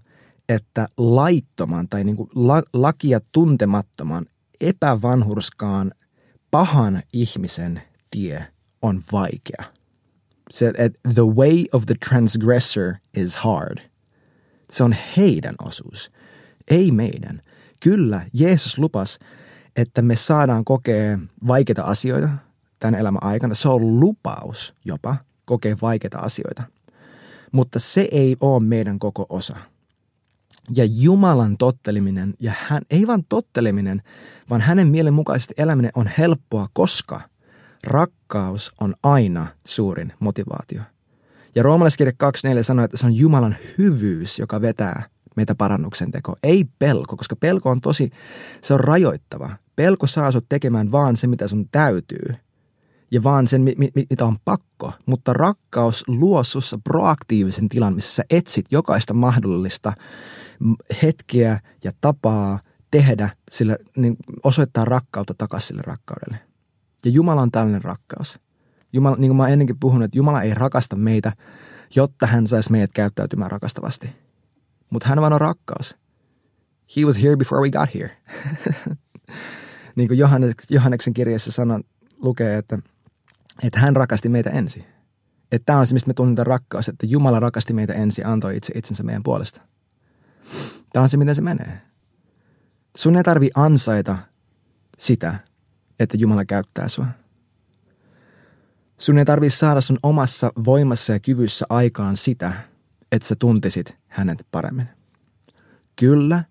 että 0.50 0.88
laittoman 0.98 1.89
tai 1.89 2.03
niin 2.03 2.15
kuin 2.15 2.29
la, 2.36 2.63
lakia 2.74 3.20
tuntemattoman, 3.32 4.25
epävanhurskaan, 4.62 5.91
pahan 6.51 7.01
ihmisen 7.13 7.82
tie 8.12 8.48
on 8.82 9.01
vaikea. 9.12 9.75
Se, 10.50 10.74
että 10.78 11.00
the 11.14 11.22
way 11.22 11.66
of 11.74 11.86
the 11.86 11.96
transgressor 12.10 12.94
is 13.18 13.36
hard. 13.36 13.78
Se 14.72 14.84
on 14.84 14.96
heidän 15.18 15.56
osuus, 15.64 16.12
ei 16.68 16.92
meidän. 16.92 17.42
Kyllä, 17.80 18.22
Jeesus 18.34 18.78
lupas, 18.78 19.20
että 19.75 20.02
me 20.02 20.16
saadaan 20.16 20.66
kokea 20.66 21.20
vaikeita 21.48 21.82
asioita 21.82 22.30
tämän 22.80 23.00
elämän 23.00 23.24
aikana. 23.24 23.56
Se 23.56 23.70
on 23.70 24.00
lupaus 24.00 24.75
jopa 24.86 25.18
kokea 25.46 25.75
vaikeita 25.82 26.18
asioita. 26.18 26.64
Mutta 27.52 27.80
se 27.80 28.08
ei 28.12 28.36
ole 28.40 28.64
meidän 28.64 29.00
koko 29.00 29.25
osa. 29.30 29.56
Ja 30.75 30.86
Jumalan 30.86 31.58
totteleminen, 31.58 32.34
ja 32.40 32.54
hän, 32.68 32.82
ei 32.90 33.08
vain 33.08 33.25
totteleminen, 33.30 34.02
vaan 34.50 34.62
hänen 34.62 34.88
mielen 34.88 35.14
mukaisesti 35.14 35.54
eläminen 35.58 35.92
on 35.96 36.10
helppoa, 36.18 36.68
koska 36.74 37.22
rakkaus 37.86 38.72
on 38.82 38.96
aina 39.04 39.48
suurin 39.65 40.13
motivaatio. 40.20 40.82
Ja 41.56 41.63
roomalaiskirja 41.63 42.13
2.4 42.58 42.63
sanoo, 42.63 42.86
että 42.86 42.98
se 42.98 43.06
on 43.06 43.15
Jumalan 43.15 43.56
hyvyys, 43.77 44.39
joka 44.39 44.62
vetää 44.62 45.10
meitä 45.36 45.56
parannuksen 45.56 46.12
teko. 46.12 46.36
Ei 46.44 46.65
pelko, 46.80 47.18
koska 47.18 47.36
pelko 47.36 47.70
on 47.70 47.82
tosi, 47.82 48.10
se 48.62 48.74
on 48.74 48.80
rajoittava. 48.80 49.50
Pelko 49.75 50.08
saa 50.08 50.32
sut 50.32 50.46
tekemään 50.50 50.92
vaan 50.92 51.15
se, 51.15 51.27
mitä 51.27 51.48
sun 51.48 51.70
täytyy. 51.72 52.36
Ja 53.12 53.24
vaan 53.24 53.48
sen, 53.48 53.65
mitä 54.10 54.25
on 54.25 54.38
pakko. 54.46 54.92
Mutta 55.06 55.34
rakkaus 55.34 56.04
luo 56.08 56.44
sussa 56.44 56.80
proaktiivisen 56.84 57.70
tilan, 57.70 57.96
missä 57.96 58.13
sä 58.13 58.24
etsit 58.30 58.65
jokaista 58.72 59.13
mahdollista 59.13 59.94
hetkeä 61.04 61.60
ja 61.84 61.92
tapaa 62.01 62.60
tehdä, 62.92 63.30
sillä, 63.51 63.77
niin 63.98 64.15
osoittaa 64.44 64.86
rakkautta 64.86 65.34
takaisin 65.38 65.68
sille 65.68 65.82
rakkaudelle. 65.86 66.45
Ja 67.05 67.12
Jumala 67.12 67.41
on 67.41 67.51
tällainen 67.51 67.83
rakkaus. 67.83 68.39
Jumala, 68.93 69.15
niin 69.15 69.29
kuin 69.29 69.38
mä 69.38 69.47
ennenkin 69.47 69.79
puhunut, 69.79 70.05
että 70.05 70.17
Jumala 70.17 70.41
ei 70.41 70.53
rakasta 70.53 70.95
meitä, 70.95 71.33
jotta 71.95 72.27
hän 72.27 72.47
saisi 72.47 72.71
meidät 72.71 72.91
käyttäytymään 72.93 73.51
rakastavasti. 73.51 74.09
Mutta 74.89 75.09
hän 75.09 75.21
vaan 75.21 75.33
on 75.33 75.41
rakkaus. 75.41 75.95
He 76.97 77.05
was 77.05 77.24
here 77.24 77.35
before 77.35 77.62
we 77.62 77.71
got 77.71 77.95
here. 77.95 78.17
niin 79.95 80.07
kuin 80.07 80.17
Johannes, 80.17 80.55
Johanneksen 80.69 81.13
kirjassa 81.13 81.51
sanan 81.51 81.83
lukee, 82.17 82.57
että, 82.57 82.79
että 83.63 83.79
hän 83.79 83.95
rakasti 83.95 84.29
meitä 84.29 84.50
ensin. 84.50 84.85
Että 85.51 85.65
tämä 85.65 85.79
on 85.79 85.88
se, 85.88 85.93
mistä 85.93 86.07
me 86.07 86.13
tunnetaan 86.13 86.47
rakkaus, 86.47 86.89
että 86.89 87.05
Jumala 87.05 87.39
rakasti 87.39 87.74
meitä 87.74 87.93
ensin 87.93 88.25
antoi 88.25 88.57
itse 88.57 88.74
itsensä 88.75 89.03
meidän 89.03 89.24
puolesta. 89.24 89.62
Tämä 90.93 91.03
on 91.03 91.09
se, 91.09 91.17
miten 91.17 91.35
se 91.35 91.41
menee. 91.41 91.81
Sun 92.95 93.15
ei 93.15 93.24
tarvi 93.24 93.50
ansaita 93.55 94.17
sitä, 94.97 95.39
että 96.00 96.18
Jumala 96.18 96.46
käyttää 96.46 96.88
sua. 96.88 97.06
Sun 98.98 99.18
ei 99.18 99.25
tarvi 99.25 99.50
saada 99.50 99.82
sun 99.82 100.00
omassa 100.04 100.52
voimassa 100.66 101.14
ja 101.14 101.20
kyvyssä 101.20 101.66
aikaan 101.70 102.18
sitä, 102.18 102.54
että 103.12 103.28
sä 103.28 103.36
tuntisit 103.36 103.96
hänet 104.08 104.48
paremmin. 104.52 104.88
Kyllä, 105.96 106.44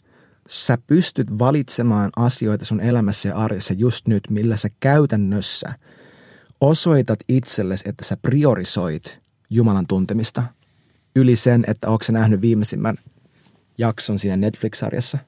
sä 0.49 0.79
pystyt 0.87 1.39
valitsemaan 1.39 2.11
asioita 2.17 2.65
sun 2.65 2.81
elämässä 2.81 3.29
ja 3.29 3.37
arjessa 3.37 3.75
just 3.75 4.09
nyt, 4.09 4.23
millä 4.31 4.57
sä 4.57 4.69
käytännössä 4.81 5.75
osoitat 6.61 7.19
itsellesi, 7.29 7.89
että 7.89 8.05
sä 8.05 8.17
priorisoit 8.17 9.19
Jumalan 9.51 9.87
tuntemista 9.87 10.43
yli 11.17 11.37
sen, 11.37 11.65
että 11.67 11.89
onko 11.89 12.05
sä 12.05 12.13
nähnyt 12.13 12.41
viimeisimmän 12.41 12.97
jakson 13.79 14.19
siinä 14.19 14.37
Netflix-sarjassa. 14.37 15.19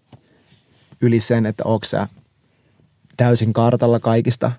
Yli 1.01 1.21
sen, 1.21 1.47
että 1.47 1.63
onko 1.67 1.85
sä 1.85 2.09
täysin 3.17 3.53
kartalla 3.53 4.01
kaikista 4.01 4.53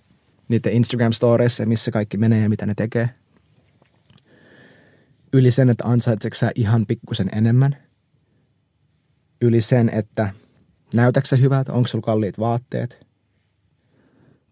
niiden 0.48 0.74
Instagram-storeissa, 0.74 1.66
missä 1.66 1.92
kaikki 1.92 2.18
menee 2.18 2.42
ja 2.42 2.50
mitä 2.50 2.66
ne 2.66 2.74
tekee. 2.78 3.10
Yli 5.34 5.52
sen, 5.52 5.70
että 5.70 5.88
ansaitsetko 5.88 6.36
sä 6.36 6.52
ihan 6.56 6.86
pikkusen 6.86 7.30
enemmän. 7.32 7.78
Yli 9.42 9.62
sen, 9.62 9.90
että 9.90 10.34
näytätkö 10.94 11.38
hyvältä, 11.38 11.74
onko 11.74 11.88
sulla 11.88 12.04
kalliit 12.04 12.40
vaatteet. 12.40 13.08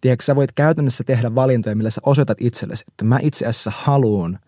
Tiedätkö, 0.02 0.26
sä 0.26 0.36
voit 0.36 0.52
käytännössä 0.52 1.04
tehdä 1.04 1.36
valintoja, 1.36 1.76
millä 1.76 1.90
sä 1.90 2.02
osoitat 2.06 2.38
itsellesi, 2.42 2.86
että 2.88 3.06
mä 3.06 3.20
itse 3.22 3.46
asiassa 3.46 3.72
haluan 3.76 4.40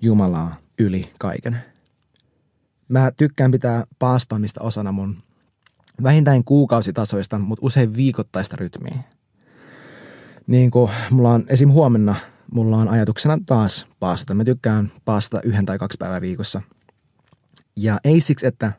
Jumalaa 0.00 0.54
yli 0.78 1.12
kaiken. 1.18 1.60
Mä 2.88 3.12
tykkään 3.16 3.50
pitää 3.50 3.84
paastaamista 3.98 4.60
osana 4.60 4.92
mun 4.92 5.22
vähintään 6.02 6.44
kuukausitasoista, 6.44 7.38
mutta 7.38 7.66
usein 7.66 7.96
viikoittaista 7.96 8.56
rytmiä. 8.56 8.98
Niin 10.46 10.70
kuin 10.70 10.90
mulla 11.10 11.30
on 11.30 11.44
esim. 11.48 11.70
huomenna, 11.70 12.14
mulla 12.52 12.76
on 12.76 12.88
ajatuksena 12.88 13.38
taas 13.46 13.86
paastata. 14.00 14.34
Mä 14.34 14.44
tykkään 14.44 14.92
paastata 15.04 15.42
yhden 15.42 15.66
tai 15.66 15.78
kaksi 15.78 15.96
päivää 15.98 16.20
viikossa. 16.20 16.62
Ja 17.76 18.00
ei 18.04 18.20
siksi, 18.20 18.46
että 18.46 18.72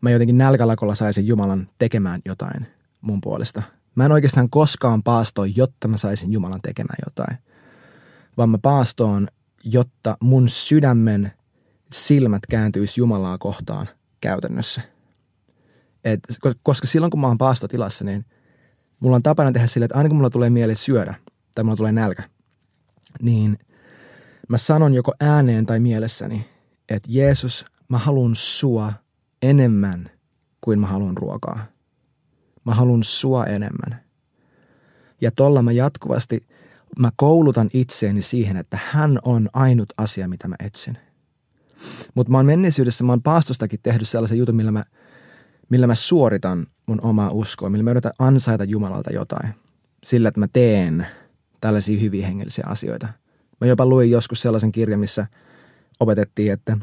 mä 0.00 0.10
jotenkin 0.10 0.38
nälkälakolla 0.38 0.94
saisin 0.94 1.26
Jumalan 1.26 1.68
tekemään 1.78 2.20
jotain 2.24 2.66
mun 3.00 3.20
puolesta. 3.20 3.62
Mä 3.94 4.04
en 4.04 4.12
oikeastaan 4.12 4.50
koskaan 4.50 5.02
paastoi, 5.02 5.52
jotta 5.56 5.88
mä 5.88 5.96
saisin 5.96 6.32
Jumalan 6.32 6.62
tekemään 6.62 6.98
jotain. 7.06 7.38
Vaan 8.36 8.50
mä 8.50 8.58
paastoon, 8.58 9.28
jotta 9.64 10.16
mun 10.20 10.48
sydämen 10.48 11.32
silmät 11.92 12.42
kääntyisi 12.50 13.00
Jumalaa 13.00 13.38
kohtaan 13.38 13.88
käytännössä. 14.20 14.82
Et, 16.06 16.20
koska 16.62 16.86
silloin 16.86 17.10
kun 17.10 17.20
mä 17.20 17.26
oon 17.26 17.38
paastotilassa, 17.38 18.04
niin 18.04 18.24
mulla 19.00 19.16
on 19.16 19.22
tapana 19.22 19.52
tehdä 19.52 19.66
sille, 19.66 19.84
että 19.84 19.96
aina 19.96 20.08
kun 20.08 20.16
mulla 20.16 20.30
tulee 20.30 20.50
mieli 20.50 20.74
syödä 20.74 21.14
tai 21.54 21.64
mulla 21.64 21.76
tulee 21.76 21.92
nälkä, 21.92 22.22
niin 23.22 23.58
mä 24.48 24.58
sanon 24.58 24.94
joko 24.94 25.12
ääneen 25.20 25.66
tai 25.66 25.80
mielessäni, 25.80 26.48
että 26.88 27.08
Jeesus, 27.12 27.64
mä 27.88 27.98
haluan 27.98 28.34
sua 28.34 28.92
enemmän 29.42 30.10
kuin 30.60 30.80
mä 30.80 30.86
haluan 30.86 31.16
ruokaa. 31.16 31.64
Mä 32.64 32.74
haluan 32.74 33.04
sua 33.04 33.44
enemmän. 33.44 34.04
Ja 35.20 35.30
tolla 35.30 35.62
mä 35.62 35.72
jatkuvasti, 35.72 36.46
mä 36.98 37.10
koulutan 37.16 37.70
itseäni 37.72 38.22
siihen, 38.22 38.56
että 38.56 38.78
hän 38.90 39.18
on 39.22 39.48
ainut 39.52 39.92
asia, 39.96 40.28
mitä 40.28 40.48
mä 40.48 40.56
etsin. 40.60 40.98
Mutta 42.14 42.30
mä 42.30 42.38
oon 42.38 42.46
menneisyydessä, 42.46 43.04
mä 43.04 43.12
oon 43.12 43.22
paastostakin 43.22 43.80
tehnyt 43.82 44.08
sellaisen 44.08 44.38
jutun, 44.38 44.56
millä 44.56 44.72
mä, 44.72 44.84
millä 45.68 45.86
mä 45.86 45.94
suoritan 45.94 46.66
mun 46.86 47.00
omaa 47.02 47.30
uskoa, 47.30 47.70
millä 47.70 47.82
mä 47.82 47.90
yritän 47.90 48.12
ansaita 48.18 48.64
Jumalalta 48.64 49.12
jotain. 49.12 49.54
Sillä, 50.04 50.28
että 50.28 50.40
mä 50.40 50.48
teen 50.52 51.06
tällaisia 51.60 52.00
hyviä 52.00 52.26
hengellisiä 52.26 52.64
asioita. 52.68 53.08
Mä 53.60 53.66
jopa 53.66 53.86
luin 53.86 54.10
joskus 54.10 54.42
sellaisen 54.42 54.72
kirjan, 54.72 55.00
missä 55.00 55.26
opetettiin, 56.00 56.52
että, 56.52 56.76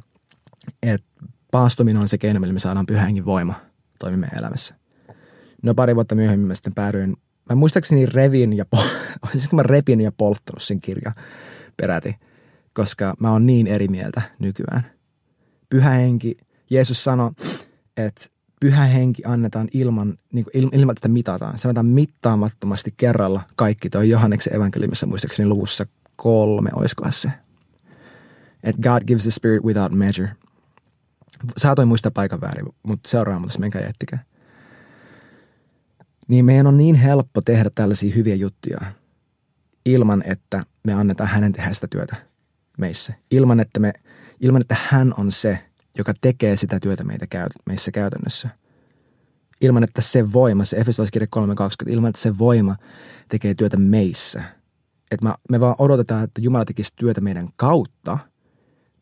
että 0.83 1.07
paastuminen 1.51 2.01
on 2.01 2.07
se 2.07 2.17
keino, 2.17 2.39
millä 2.39 2.53
me 2.53 2.59
saadaan 2.59 2.85
pyhä 2.85 3.07
voima 3.25 3.55
toimimaan 3.99 4.37
elämässä. 4.37 4.75
No 5.63 5.75
pari 5.75 5.95
vuotta 5.95 6.15
myöhemmin 6.15 6.47
mä 6.47 6.55
sitten 6.55 6.73
päädyin, 6.73 7.17
mä 7.49 7.55
muistaakseni 7.55 8.05
revin 8.05 8.53
ja, 8.53 8.65
mä 9.51 9.63
repin 9.63 10.01
ja 10.01 10.11
polttanut 10.11 10.63
sen 10.63 10.79
kirjan 10.79 11.15
peräti, 11.77 12.15
koska 12.73 13.13
mä 13.19 13.31
oon 13.31 13.45
niin 13.45 13.67
eri 13.67 13.87
mieltä 13.87 14.21
nykyään. 14.39 14.83
Pyhä 15.69 15.89
henki, 15.89 16.37
Jeesus 16.69 17.03
sanoi, 17.03 17.31
että 17.97 18.25
pyhä 18.63 18.85
henki 18.85 19.23
annetaan 19.25 19.67
ilman, 19.73 20.17
niin 20.33 20.45
kuin 20.45 20.69
ilman, 20.73 20.93
että 20.93 20.99
sitä 20.99 21.07
mitataan. 21.07 21.57
Sanotaan 21.57 21.85
mittaamattomasti 21.85 22.93
kerralla 22.97 23.41
kaikki. 23.55 23.89
Toi 23.89 24.09
Johanneksen 24.09 24.55
evankeliumissa 24.55 25.07
muistaakseni 25.07 25.49
luvussa 25.49 25.85
kolme, 26.15 26.69
olisikohan 26.75 27.13
se. 27.13 27.31
Että 28.63 28.81
God 28.81 29.03
gives 29.07 29.23
the 29.23 29.31
spirit 29.31 29.63
without 29.63 29.91
measure. 29.91 30.29
Saatoin 31.57 31.87
muistaa 31.87 32.11
paikan 32.11 32.41
väärin, 32.41 32.65
mutta 32.83 33.09
seuraava 33.09 33.39
mutta 33.39 33.59
menkää 33.59 33.81
jättikää. 33.81 34.23
Niin 36.27 36.45
meidän 36.45 36.67
on 36.67 36.77
niin 36.77 36.95
helppo 36.95 37.41
tehdä 37.41 37.69
tällaisia 37.75 38.15
hyviä 38.15 38.35
juttuja 38.35 38.79
ilman, 39.85 40.23
että 40.25 40.63
me 40.83 40.93
annetaan 40.93 41.29
hänen 41.29 41.51
tehdä 41.51 41.73
sitä 41.73 41.87
työtä 41.87 42.15
meissä. 42.77 43.13
Ilman, 43.31 43.59
että, 43.59 43.79
me, 43.79 43.93
ilman, 44.39 44.61
että 44.61 44.75
hän 44.89 45.13
on 45.17 45.31
se, 45.31 45.59
joka 45.97 46.13
tekee 46.21 46.55
sitä 46.55 46.79
työtä 46.79 47.03
meitä 47.03 47.27
käy, 47.27 47.47
meissä 47.65 47.91
käytännössä. 47.91 48.49
Ilman, 49.61 49.83
että 49.83 50.01
se 50.01 50.33
voima, 50.33 50.65
se 50.65 50.77
Efesolaiskirja 50.77 51.27
3.20, 51.35 51.91
ilman, 51.91 52.09
että 52.09 52.21
se 52.21 52.37
voima 52.37 52.75
tekee 53.29 53.53
työtä 53.53 53.77
meissä. 53.77 54.43
Että 55.11 55.35
me 55.49 55.59
vaan 55.59 55.75
odotetaan, 55.79 56.23
että 56.23 56.41
Jumala 56.41 56.65
tekisi 56.65 56.93
työtä 56.95 57.21
meidän 57.21 57.49
kautta. 57.55 58.17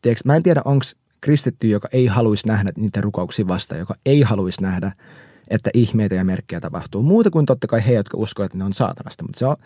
Tiedätkö, 0.02 0.22
mä 0.24 0.36
en 0.36 0.42
tiedä, 0.42 0.62
onko 0.64 0.84
kristitty, 1.20 1.68
joka 1.68 1.88
ei 1.92 2.06
haluaisi 2.06 2.48
nähdä 2.48 2.70
niitä 2.76 3.00
rukouksia 3.00 3.48
vastaan, 3.48 3.78
joka 3.78 3.94
ei 4.06 4.22
haluaisi 4.22 4.62
nähdä, 4.62 4.92
että 5.50 5.70
ihmeitä 5.74 6.14
ja 6.14 6.24
merkkejä 6.24 6.60
tapahtuu. 6.60 7.02
Muuta 7.02 7.30
kuin 7.30 7.46
totta 7.46 7.66
kai 7.66 7.86
he, 7.86 7.92
jotka 7.92 8.16
uskovat, 8.16 8.46
että 8.46 8.58
ne 8.58 8.64
on 8.64 8.72
saatanasta. 8.72 9.24
Mutta 9.24 9.38
se 9.38 9.46
on 9.46 9.56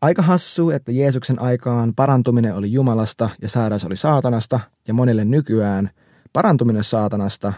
aika 0.00 0.22
hassu, 0.22 0.70
että 0.70 0.92
Jeesuksen 0.92 1.42
aikaan 1.42 1.94
parantuminen 1.94 2.54
oli 2.54 2.72
Jumalasta 2.72 3.30
ja 3.42 3.48
sairaus 3.48 3.84
oli 3.84 3.96
saatanasta, 3.96 4.60
ja 4.88 4.94
monille 4.94 5.24
nykyään 5.24 5.90
parantuminen 6.32 6.84
saatanasta 6.84 7.52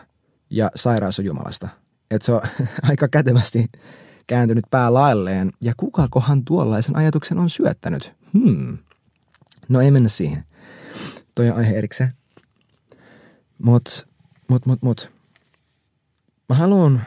ja 0.51 0.71
sairaus 0.75 1.19
on 1.19 1.25
Jumalasta. 1.25 1.69
Että 2.11 2.27
se 2.27 2.33
on 2.33 2.41
aika 2.91 3.09
kätevästi 3.09 3.67
kääntynyt 4.27 4.65
päälailleen 4.71 5.53
ja 5.63 5.73
kukakohan 5.77 6.45
tuollaisen 6.45 6.97
ajatuksen 6.97 7.39
on 7.39 7.51
syöttänyt? 7.51 8.15
Hmm. 8.33 8.79
No 9.69 9.81
ei 9.81 9.91
mennä 9.91 10.09
siihen. 10.09 10.45
Toi 11.35 11.51
on 11.51 11.57
aihe 11.57 11.79
erikseen. 11.79 12.13
Mut, 13.59 14.07
mut, 14.49 14.67
mut, 14.67 14.83
mut. 14.83 15.11
Mä 16.49 16.55
haluan, 16.55 17.03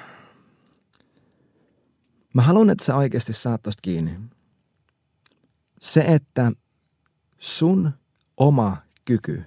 mä 2.34 2.42
haluan, 2.42 2.70
että 2.70 2.86
sä 2.86 2.96
oikeasti 2.96 3.34
saat 3.34 3.62
tosta 3.62 3.82
kiinni. 3.82 4.20
Se, 5.80 6.02
että 6.02 6.52
sun 7.38 7.92
oma 8.38 8.78
kyky 9.06 9.44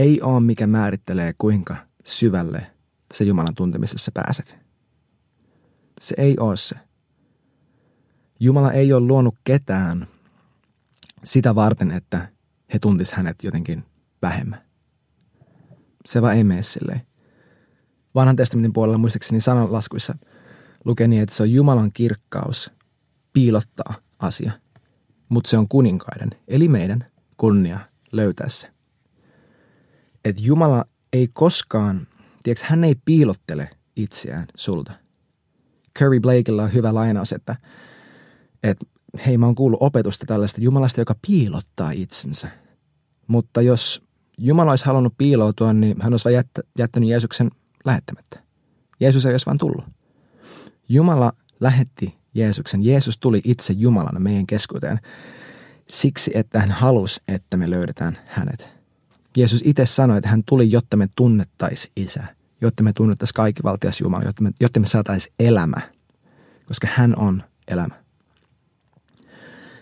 ei 0.00 0.20
ole 0.22 0.40
mikä 0.40 0.66
määrittelee, 0.66 1.34
kuinka 1.38 1.76
syvälle 2.04 2.66
se 3.14 3.24
Jumalan 3.24 3.54
tuntemisessa 3.54 4.12
pääset. 4.14 4.56
Se 6.00 6.14
ei 6.18 6.38
ole 6.38 6.56
se. 6.56 6.76
Jumala 8.40 8.72
ei 8.72 8.92
ole 8.92 9.06
luonut 9.06 9.34
ketään 9.44 10.06
sitä 11.24 11.54
varten, 11.54 11.90
että 11.90 12.28
he 12.74 12.78
tuntis 12.78 13.12
hänet 13.12 13.44
jotenkin 13.44 13.84
vähemmän. 14.22 14.62
Se 16.06 16.22
vaan 16.22 16.36
ei 16.36 16.44
mene 16.44 16.62
silleen. 16.62 17.00
Vanhan 18.14 18.36
testamentin 18.36 18.72
puolella 18.72 18.98
muistaakseni 18.98 19.40
sananlaskuissa 19.40 20.14
lukee 20.84 21.08
niin, 21.08 21.22
että 21.22 21.34
se 21.34 21.42
on 21.42 21.52
Jumalan 21.52 21.92
kirkkaus 21.92 22.70
piilottaa 23.32 23.94
asia, 24.18 24.52
mutta 25.28 25.50
se 25.50 25.58
on 25.58 25.68
kuninkaiden, 25.68 26.30
eli 26.48 26.68
meidän, 26.68 27.06
kunnia 27.36 27.80
löytää 28.12 28.48
se. 28.48 28.79
Että 30.24 30.42
Jumala 30.44 30.84
ei 31.12 31.28
koskaan, 31.32 32.06
tiedätkö, 32.42 32.66
hän 32.68 32.84
ei 32.84 32.94
piilottele 33.04 33.70
itseään 33.96 34.46
sulta. 34.56 34.92
Curry 35.98 36.20
Blakella 36.20 36.62
on 36.62 36.72
hyvä 36.74 36.94
lainaus, 36.94 37.32
että, 37.32 37.56
että 38.62 38.86
hei 39.26 39.38
mä 39.38 39.46
oon 39.46 39.54
kuullut 39.54 39.82
opetusta 39.82 40.26
tällaista 40.26 40.60
Jumalasta, 40.60 41.00
joka 41.00 41.14
piilottaa 41.26 41.90
itsensä. 41.90 42.48
Mutta 43.26 43.62
jos 43.62 44.02
Jumala 44.38 44.70
olisi 44.70 44.84
halunnut 44.84 45.14
piiloutua, 45.18 45.72
niin 45.72 45.96
hän 46.02 46.12
olisi 46.12 46.24
vain 46.24 46.34
jättä, 46.34 46.62
jättänyt 46.78 47.08
Jeesuksen 47.08 47.50
lähettämättä. 47.84 48.42
Jeesus 49.00 49.26
ei 49.26 49.32
olisi 49.32 49.46
vaan 49.46 49.58
tullut. 49.58 49.84
Jumala 50.88 51.32
lähetti 51.60 52.18
Jeesuksen. 52.34 52.84
Jeesus 52.84 53.18
tuli 53.18 53.40
itse 53.44 53.72
Jumalana 53.72 54.20
meidän 54.20 54.46
keskuuteen 54.46 55.00
siksi, 55.88 56.30
että 56.34 56.60
hän 56.60 56.70
halusi, 56.70 57.20
että 57.28 57.56
me 57.56 57.70
löydetään 57.70 58.18
hänet. 58.26 58.79
Jeesus 59.36 59.62
itse 59.64 59.86
sanoi, 59.86 60.18
että 60.18 60.30
hän 60.30 60.42
tuli, 60.46 60.72
jotta 60.72 60.96
me 60.96 61.08
tunnettaisiin 61.16 61.92
isä, 61.96 62.24
jotta 62.60 62.82
me 62.82 62.92
tunnettaisiin 62.92 63.34
kaikkivaltias 63.34 64.00
Jumala, 64.00 64.24
jotta 64.24 64.42
me, 64.42 64.50
jotta 64.60 64.80
me 64.80 64.86
saataisiin 64.86 65.34
elämä, 65.38 65.80
koska 66.66 66.88
hän 66.94 67.18
on 67.18 67.42
elämä. 67.68 67.94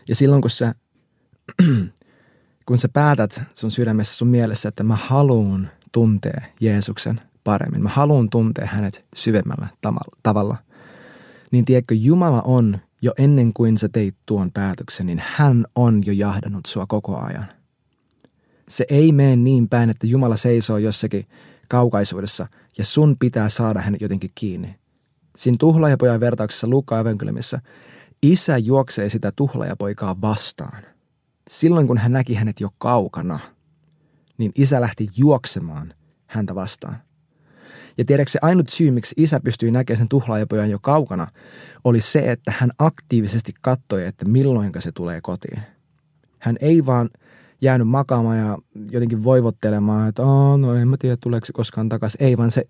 Ja 0.09 0.15
silloin, 0.15 0.43
kun 0.43 0.51
sä, 0.51 0.75
kun 2.67 2.79
sä 2.79 2.89
päätät 2.89 3.43
sun 3.55 3.71
sydämessä, 3.71 4.17
sun 4.17 4.29
mielessä, 4.29 4.69
että 4.69 4.83
mä 4.83 4.97
haluan 4.97 5.71
tuntea 5.93 6.43
Jeesuksen 6.61 7.21
paremmin, 7.45 7.83
mä 7.83 7.89
haluan 7.89 8.31
tuntea 8.31 8.67
hänet 8.67 9.05
syvemmällä 9.15 9.67
tavalla, 10.23 10.57
niin 11.51 11.65
tiedätkö, 11.65 11.95
Jumala 11.95 12.43
on 12.43 12.79
jo 13.03 13.13
ennen 13.19 13.53
kuin 13.53 13.79
sä 13.79 13.89
teit 13.89 14.17
tuon 14.27 14.53
päätöksen, 14.53 15.07
niin 15.07 15.23
hän 15.27 15.65
on 15.75 16.01
jo 16.07 16.13
jahdannut 16.13 16.67
sua 16.67 16.87
koko 16.87 17.19
ajan. 17.19 17.58
Se 18.69 18.85
ei 18.89 19.13
mene 19.13 19.37
niin 19.37 19.69
päin, 19.69 19.91
että 19.91 20.07
Jumala 20.07 20.37
seisoo 20.37 20.79
jossakin 20.79 21.27
kaukaisuudessa 21.69 22.47
ja 22.79 22.85
sun 22.85 23.17
pitää 23.19 23.49
saada 23.49 23.81
hänet 23.81 24.01
jotenkin 24.01 24.31
kiinni. 24.35 24.77
Siinä 25.37 25.57
tuhlaajapojan 25.61 26.21
vertauksessa 26.21 26.67
Luukka 26.67 27.01
evankeliumissa 27.01 27.61
isä 28.23 28.59
juoksee 28.59 29.11
sitä 29.11 29.33
tuhlaajapoikaa 29.37 30.21
vastaan. 30.21 30.83
Silloin 31.51 31.87
kun 31.87 31.99
hän 31.99 32.13
näki 32.13 32.35
hänet 32.35 32.61
jo 32.61 32.69
kaukana, 32.79 33.39
niin 34.39 34.53
isä 34.55 34.81
lähti 34.81 35.09
juoksemaan 35.17 35.95
häntä 36.27 36.55
vastaan. 36.55 36.97
Ja 37.99 38.05
tiedätkö 38.05 38.31
se 38.31 38.39
ainut 38.43 38.69
syy, 38.69 38.91
miksi 38.91 39.15
isä 39.17 39.41
pystyi 39.41 39.71
näkemään 39.71 39.99
sen 39.99 40.09
tuhlaajapojan 40.09 40.71
jo 40.71 40.79
kaukana, 40.79 41.27
oli 41.85 42.01
se, 42.01 42.33
että 42.33 42.53
hän 42.59 42.71
aktiivisesti 42.79 43.53
katsoi, 43.61 44.05
että 44.05 44.25
milloin 44.25 44.73
se 44.79 44.93
tulee 44.93 45.21
kotiin. 45.21 45.63
Hän 46.39 46.57
ei 46.61 46.87
vaan 46.87 47.11
jäänyt 47.61 47.89
makaamaan 47.89 48.39
ja 48.39 48.59
jotenkin 48.91 49.25
voivottelemaan, 49.25 50.09
että 50.09 50.23
no 50.59 50.75
en 50.75 50.89
mä 50.89 50.97
tiedä 50.99 51.17
tuleeko 51.21 51.47
se 51.47 51.53
koskaan 51.53 51.89
takaisin. 51.89 52.23
Ei 52.23 52.37
vaan 52.37 52.51
se, 52.51 52.65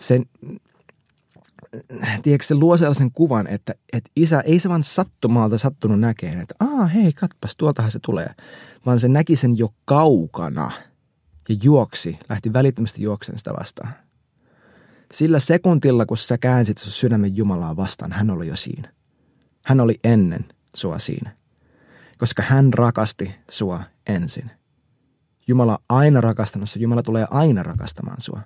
se 0.00 0.20
tiedätkö, 2.22 2.46
se 2.46 2.54
luo 2.54 2.76
sellaisen 2.76 3.12
kuvan, 3.12 3.46
että, 3.46 3.74
että 3.92 4.10
isä 4.16 4.40
ei 4.40 4.58
se 4.58 4.68
vaan 4.68 4.84
sattumalta 4.84 5.58
sattunut 5.58 6.00
näkeen, 6.00 6.40
että 6.40 6.54
aa 6.60 6.86
hei 6.86 7.12
katpas 7.12 7.56
tuoltahan 7.56 7.90
se 7.90 7.98
tulee, 8.02 8.30
vaan 8.86 9.00
se 9.00 9.08
näki 9.08 9.36
sen 9.36 9.58
jo 9.58 9.74
kaukana 9.84 10.70
ja 11.48 11.56
juoksi, 11.62 12.18
lähti 12.28 12.52
välittömästi 12.52 13.02
juoksen 13.02 13.38
sitä 13.38 13.52
vastaan. 13.60 13.92
Sillä 15.12 15.40
sekuntilla, 15.40 16.06
kun 16.06 16.16
sä 16.16 16.38
käänsit 16.38 16.78
sun 16.78 16.92
sydämen 16.92 17.36
Jumalaa 17.36 17.76
vastaan, 17.76 18.12
hän 18.12 18.30
oli 18.30 18.46
jo 18.46 18.56
siinä. 18.56 18.92
Hän 19.64 19.80
oli 19.80 19.98
ennen 20.04 20.44
sua 20.76 20.98
siinä. 20.98 21.36
Koska 22.18 22.42
hän 22.42 22.72
rakasti 22.72 23.34
sua 23.50 23.82
ensin. 24.06 24.50
Jumala 25.48 25.72
on 25.72 25.84
aina 25.88 26.20
rakastanut 26.20 26.70
sua. 26.70 26.82
Jumala 26.82 27.02
tulee 27.02 27.26
aina 27.30 27.62
rakastamaan 27.62 28.20
sua. 28.20 28.40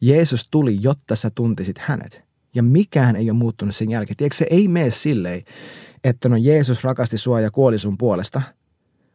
Jeesus 0.00 0.48
tuli, 0.48 0.78
jotta 0.80 1.16
sä 1.16 1.30
tuntisit 1.30 1.78
hänet. 1.78 2.24
Ja 2.54 2.62
mikään 2.62 3.16
ei 3.16 3.30
ole 3.30 3.38
muuttunut 3.38 3.74
sen 3.74 3.90
jälkeen. 3.90 4.16
Tiedätkö, 4.16 4.36
se 4.36 4.46
ei 4.50 4.68
mene 4.68 4.90
silleen, 4.90 5.42
että 6.04 6.28
no 6.28 6.36
Jeesus 6.36 6.84
rakasti 6.84 7.18
sua 7.18 7.40
ja 7.40 7.50
kuoli 7.50 7.78
sun 7.78 7.98
puolesta, 7.98 8.42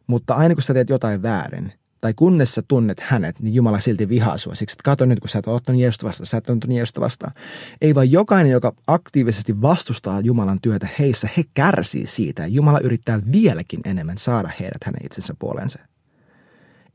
mutta 0.06 0.34
aina 0.34 0.54
kun 0.54 0.62
sä 0.62 0.74
teet 0.74 0.88
jotain 0.88 1.22
väärin, 1.22 1.72
tai 2.02 2.14
kunnes 2.14 2.54
sä 2.54 2.62
tunnet 2.68 3.00
hänet, 3.00 3.40
niin 3.40 3.54
Jumala 3.54 3.80
silti 3.80 4.08
vihaa 4.08 4.38
sua. 4.38 4.54
Siksi, 4.54 4.74
että 4.74 4.82
kato 4.84 5.04
nyt, 5.04 5.20
kun 5.20 5.28
sä 5.28 5.38
et 5.38 5.46
ole 5.46 5.56
ottanut 5.56 5.80
Jeesusta 5.80 6.06
vastaan, 6.06 6.26
sä 6.26 6.36
et 6.36 6.48
ole 6.48 6.56
ottanut 6.56 6.76
Jeesusta 6.76 7.00
vastaan. 7.00 7.32
Ei 7.80 7.94
vaan 7.94 8.10
jokainen, 8.10 8.52
joka 8.52 8.72
aktiivisesti 8.86 9.62
vastustaa 9.62 10.20
Jumalan 10.20 10.58
työtä 10.62 10.88
heissä, 10.98 11.28
he 11.36 11.42
kärsii 11.54 12.06
siitä. 12.06 12.46
Jumala 12.46 12.80
yrittää 12.80 13.20
vieläkin 13.32 13.80
enemmän 13.84 14.18
saada 14.18 14.50
heidät 14.60 14.84
hänen 14.84 15.04
itsensä 15.04 15.34
puoleensa. 15.38 15.78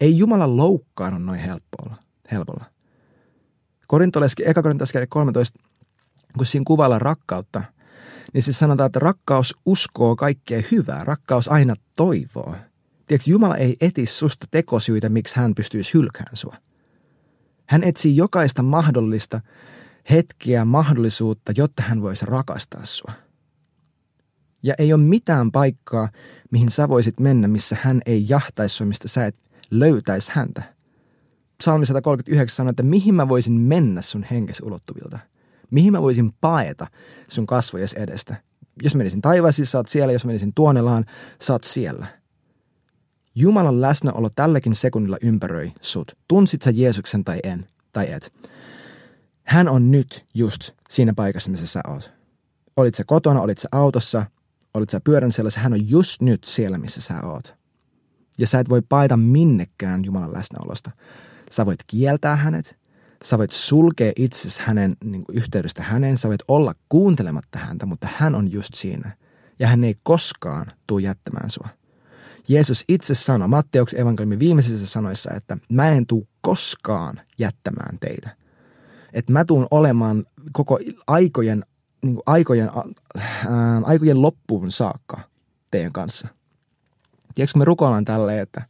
Ei 0.02 0.18
Jumala 0.18 0.58
loukkaannut 0.58 1.24
noin 1.24 1.40
helpolla. 1.40 1.96
helpolla. 2.32 2.66
Korintoleski, 3.88 4.44
eka 4.46 4.62
Korintoleskirja 4.62 5.08
13, 5.10 5.60
kun 6.38 6.46
siinä 6.46 6.64
kuvaillaan 6.68 7.02
rakkautta, 7.02 7.64
niin 8.34 8.44
siis 8.44 8.60
sanotaan, 8.60 8.86
että 8.86 9.00
rakkaus 9.00 9.56
uskoo 9.66 10.16
kaikkea 10.16 10.62
hyvää. 10.72 11.04
Rakkaus 11.04 11.48
aina 11.48 11.76
toivoo. 11.98 12.56
Tiedätkö, 13.08 13.32
Jumala 13.32 13.56
ei 13.56 13.78
eti 13.82 14.06
susta 14.06 14.46
tekosyitä, 14.52 15.10
miksi 15.10 15.36
hän 15.36 15.56
pystyisi 15.56 15.94
hylkään 15.94 16.38
sua. 16.38 16.56
Hän 17.66 17.84
etsii 17.84 18.16
jokaista 18.16 18.64
mahdollista 18.64 19.42
hetkiä, 20.10 20.66
mahdollisuutta, 20.66 21.54
jotta 21.58 21.84
hän 21.84 22.02
voisi 22.02 22.26
rakastaa 22.26 22.86
sua. 22.86 23.14
Ja 24.64 24.74
ei 24.78 24.94
ole 24.94 25.02
mitään 25.02 25.52
paikkaa, 25.52 26.10
mihin 26.52 26.72
sä 26.72 26.90
voisit 26.90 27.20
mennä, 27.20 27.48
missä 27.48 27.78
hän 27.82 28.02
ei 28.06 28.26
jahtaisi 28.30 28.76
sua, 28.76 28.88
mistä 28.88 29.08
sä 29.08 29.26
et 29.26 29.36
löytäisi 29.72 30.32
häntä. 30.34 30.64
Psalmi 31.58 31.86
139 31.86 32.56
sanoo, 32.56 32.70
että 32.70 32.84
mihin 32.84 33.16
mä 33.16 33.30
voisin 33.30 33.54
mennä 33.54 34.02
sun 34.02 34.26
henkesi 34.32 34.64
ulottuvilta. 34.66 35.20
Mihin 35.72 35.92
mä 35.92 36.02
voisin 36.02 36.34
paeta 36.42 36.88
sun 37.28 37.48
kasvojes 37.48 37.94
edestä. 37.94 38.36
Jos 38.84 38.96
menisin 38.96 39.22
taivaisiin, 39.22 39.66
sä 39.66 39.78
oot 39.78 39.88
siellä. 39.88 40.14
Jos 40.14 40.26
menisin 40.26 40.54
tuonelaan, 40.54 41.06
sä 41.42 41.54
oot 41.54 41.64
siellä. 41.64 42.08
Jumalan 43.40 43.82
läsnäolo 43.82 44.30
tälläkin 44.36 44.76
sekunnilla 44.76 45.18
ympäröi 45.22 45.72
sut. 45.82 46.18
Tunsit 46.28 46.62
sä 46.62 46.72
Jeesuksen 46.72 47.24
tai 47.24 47.40
en, 47.44 47.68
tai 47.94 48.12
et. 48.12 48.34
Hän 49.44 49.68
on 49.70 49.92
nyt 49.92 50.26
just 50.34 50.72
siinä 50.90 51.14
paikassa, 51.14 51.52
missä 51.52 51.68
sä 51.68 51.82
oot. 51.88 52.12
Olit 52.78 52.96
sä 52.96 53.04
kotona, 53.04 53.42
olit 53.42 53.58
sä 53.58 53.70
autossa, 53.72 54.26
olit 54.74 54.90
sä 54.90 55.00
pyörän 55.04 55.32
sellaisessa, 55.32 55.62
hän 55.62 55.74
on 55.74 55.90
just 55.90 56.22
nyt 56.22 56.44
siellä, 56.44 56.78
missä 56.78 57.02
sä 57.02 57.22
oot. 57.22 57.56
Ja 58.40 58.48
sä 58.48 58.60
et 58.60 58.70
voi 58.70 58.82
paita 58.90 59.18
minnekään 59.18 60.06
Jumalan 60.06 60.34
läsnäolosta. 60.34 60.92
Sä 61.52 61.66
voit 61.66 61.84
kieltää 61.88 62.36
hänet, 62.36 62.78
sä 63.24 63.38
voit 63.38 63.52
sulkea 63.52 64.12
itsesi 64.16 64.62
hänen 64.64 64.98
niin 65.04 65.24
kuin 65.24 65.38
yhteydestä 65.38 65.84
häneen, 65.84 66.18
sä 66.18 66.28
voit 66.28 66.44
olla 66.48 66.74
kuuntelematta 66.90 67.60
häntä, 67.60 67.86
mutta 67.86 68.08
hän 68.18 68.36
on 68.36 68.52
just 68.52 68.74
siinä. 68.74 69.18
Ja 69.60 69.68
hän 69.68 69.84
ei 69.84 69.96
koskaan 70.04 70.66
tule 70.88 71.02
jättämään 71.02 71.50
sua. 71.52 71.68
Jeesus 72.50 72.84
itse 72.88 73.16
sanoi 73.16 73.48
Matteuksen 73.48 74.00
evankeliumin 74.00 74.40
viimeisissä 74.40 74.88
sanoissa, 74.88 75.32
että 75.34 75.58
mä 75.70 75.90
en 75.90 76.08
tuu 76.08 76.28
koskaan 76.42 77.22
jättämään 77.40 78.00
teitä. 78.00 78.30
Että 79.14 79.34
mä 79.34 79.46
tuun 79.46 79.68
olemaan 79.72 80.26
koko 80.54 80.80
aikojen, 81.08 81.64
niin 82.02 82.20
aikojen, 82.26 82.70
ää, 83.16 83.82
aikojen 83.84 84.22
loppuun 84.22 84.72
saakka 84.72 85.20
teidän 85.72 85.94
kanssa. 85.94 86.28
Tiedätkö 87.36 87.60
me 87.60 87.66
rukoillaan 87.66 88.06
tälleen, 88.06 88.40
että 88.40 88.62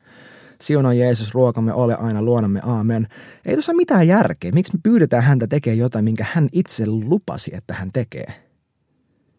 siunaa 0.61 0.93
Jeesus 0.93 1.33
ruokamme, 1.33 1.73
ole 1.73 1.95
aina 1.95 2.21
luonamme, 2.21 2.59
aamen. 2.63 3.07
Ei 3.45 3.55
tuossa 3.55 3.73
mitään 3.73 4.07
järkeä. 4.07 4.51
Miksi 4.51 4.73
me 4.73 4.79
pyydetään 4.83 5.23
häntä 5.23 5.47
tekemään 5.47 5.77
jotain, 5.77 6.05
minkä 6.05 6.25
hän 6.31 6.49
itse 6.51 6.87
lupasi, 6.87 7.51
että 7.53 7.73
hän 7.73 7.89
tekee? 7.93 8.43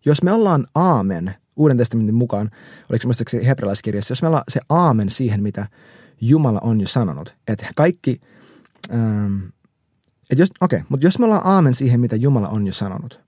Jos 0.05 0.23
me 0.23 0.33
ollaan 0.33 0.67
aamen, 0.75 1.35
Uuden 1.59 1.77
testamentin 1.77 2.15
mukaan, 2.15 2.51
oliko 2.91 3.03
se 3.03 3.07
muistaakseni 3.07 3.47
hebrealaiskirjassa, 3.47 4.13
jos 4.13 4.23
me 4.23 4.29
ollaan 4.29 4.45
se 4.49 4.61
aamen 4.69 5.11
siihen, 5.11 5.43
mitä 5.43 5.67
Jumala 6.21 6.61
on 6.63 6.81
jo 6.81 6.87
sanonut, 6.87 7.37
että 7.49 7.67
kaikki, 7.77 8.21
ähm, 8.95 9.45
että 10.31 10.43
jos, 10.43 10.49
okei, 10.61 10.77
okay, 10.77 10.87
mutta 10.89 11.07
jos 11.07 11.19
me 11.19 11.25
ollaan 11.25 11.47
aamen 11.47 11.75
siihen, 11.75 12.01
mitä 12.01 12.17
Jumala 12.17 12.49
on 12.49 12.67
jo 12.67 12.73
sanonut, 12.73 13.21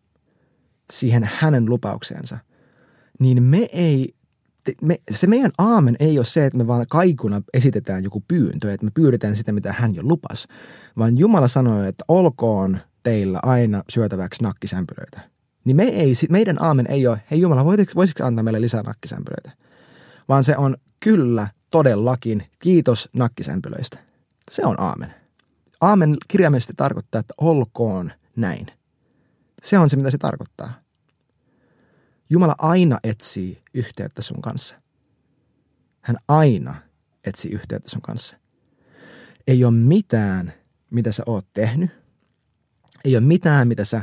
siihen 0.92 1.30
hänen 1.38 1.66
lupaukseensa, 1.68 2.38
niin 3.18 3.42
me 3.42 3.68
ei, 3.72 4.14
me, 4.82 4.96
se 5.10 5.26
meidän 5.26 5.52
aamen 5.58 5.96
ei 6.00 6.18
ole 6.18 6.24
se, 6.24 6.46
että 6.46 6.58
me 6.58 6.66
vaan 6.66 6.86
kaikuna 6.88 7.42
esitetään 7.54 8.04
joku 8.04 8.22
pyyntö, 8.28 8.72
että 8.72 8.84
me 8.84 8.90
pyydetään 8.94 9.36
sitä, 9.36 9.52
mitä 9.52 9.72
hän 9.72 9.94
jo 9.94 10.02
lupas, 10.04 10.46
vaan 10.98 11.18
Jumala 11.18 11.48
sanoi, 11.48 11.88
että 11.88 12.04
olkoon 12.08 12.78
teillä 13.02 13.40
aina 13.42 13.84
syötäväksi 13.88 14.42
nakkisämpylöitä. 14.42 15.20
Niin 15.64 15.76
me 15.76 15.82
ei, 15.82 16.12
meidän 16.30 16.62
aamen 16.62 16.86
ei 16.90 17.06
ole, 17.06 17.22
hei 17.30 17.40
Jumala, 17.40 17.64
voisitko 17.64 18.24
antaa 18.24 18.42
meille 18.42 18.60
lisää 18.60 18.82
nakkisämpylöitä? 18.82 19.50
Vaan 20.28 20.44
se 20.44 20.56
on 20.56 20.76
kyllä, 21.00 21.48
todellakin, 21.70 22.46
kiitos 22.58 23.08
nakkisämpylöistä. 23.12 23.98
Se 24.50 24.66
on 24.66 24.80
aamen. 24.80 25.14
Aamen 25.80 26.16
kirjaimellisesti 26.28 26.72
tarkoittaa, 26.76 27.18
että 27.18 27.34
olkoon 27.38 28.12
näin. 28.36 28.66
Se 29.62 29.78
on 29.78 29.90
se, 29.90 29.96
mitä 29.96 30.10
se 30.10 30.18
tarkoittaa. 30.18 30.80
Jumala 32.30 32.54
aina 32.58 32.98
etsii 33.04 33.62
yhteyttä 33.74 34.22
sun 34.22 34.40
kanssa. 34.40 34.74
Hän 36.00 36.16
aina 36.28 36.74
etsii 37.24 37.50
yhteyttä 37.50 37.90
sun 37.90 38.02
kanssa. 38.02 38.36
Ei 39.46 39.64
ole 39.64 39.74
mitään, 39.74 40.52
mitä 40.90 41.12
sä 41.12 41.22
oot 41.26 41.46
tehnyt. 41.54 41.90
Ei 43.04 43.16
ole 43.16 43.24
mitään, 43.24 43.68
mitä 43.68 43.84
sä, 43.84 44.02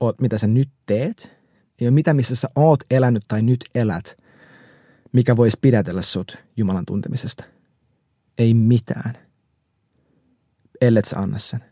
oot, 0.00 0.20
mitä 0.20 0.38
sä 0.38 0.46
nyt 0.46 0.70
teet. 0.86 1.30
Ei 1.80 1.88
ole 1.88 2.12
missä 2.12 2.34
sä 2.34 2.48
oot 2.54 2.80
elänyt 2.90 3.24
tai 3.28 3.42
nyt 3.42 3.64
elät, 3.74 4.18
mikä 5.12 5.36
voisi 5.36 5.58
pidätellä 5.60 6.02
sut 6.02 6.38
Jumalan 6.56 6.86
tuntemisesta. 6.86 7.44
Ei 8.38 8.54
mitään. 8.54 9.18
Ellet 10.80 11.04
sä 11.04 11.18
anna 11.18 11.38
sen. 11.38 11.64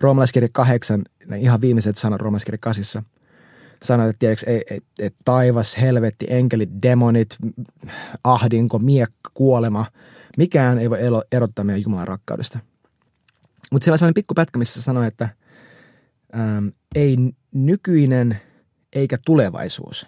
Roomalaiskirja 0.00 0.48
kahdeksan, 0.52 1.04
ne 1.26 1.38
ihan 1.38 1.60
viimeiset 1.60 1.96
sanat 1.96 2.20
roomalaiskirja 2.20 2.58
kasissa– 2.58 3.02
sanoit, 3.84 4.10
että 4.10 4.18
tiedätkö, 4.18 4.50
ei, 4.50 4.62
ei, 4.70 4.80
ei, 4.98 5.10
taivas, 5.24 5.76
helvetti, 5.80 6.26
enkelit, 6.28 6.70
demonit, 6.82 7.36
ahdinko, 8.24 8.78
miekka, 8.78 9.30
kuolema, 9.34 9.86
mikään 10.36 10.78
ei 10.78 10.90
voi 10.90 10.98
erottaa 11.32 11.64
meidän 11.64 11.82
Jumalan 11.82 12.08
rakkaudesta. 12.08 12.58
Mutta 13.72 13.84
siellä 13.84 13.94
on 13.94 13.98
sellainen 13.98 14.14
pikku 14.14 14.34
pätkä, 14.34 14.58
missä 14.58 14.82
sanoi, 14.82 15.06
että 15.06 15.28
äm, 16.34 16.72
ei 16.94 17.16
nykyinen 17.52 18.36
eikä 18.92 19.18
tulevaisuus. 19.26 20.06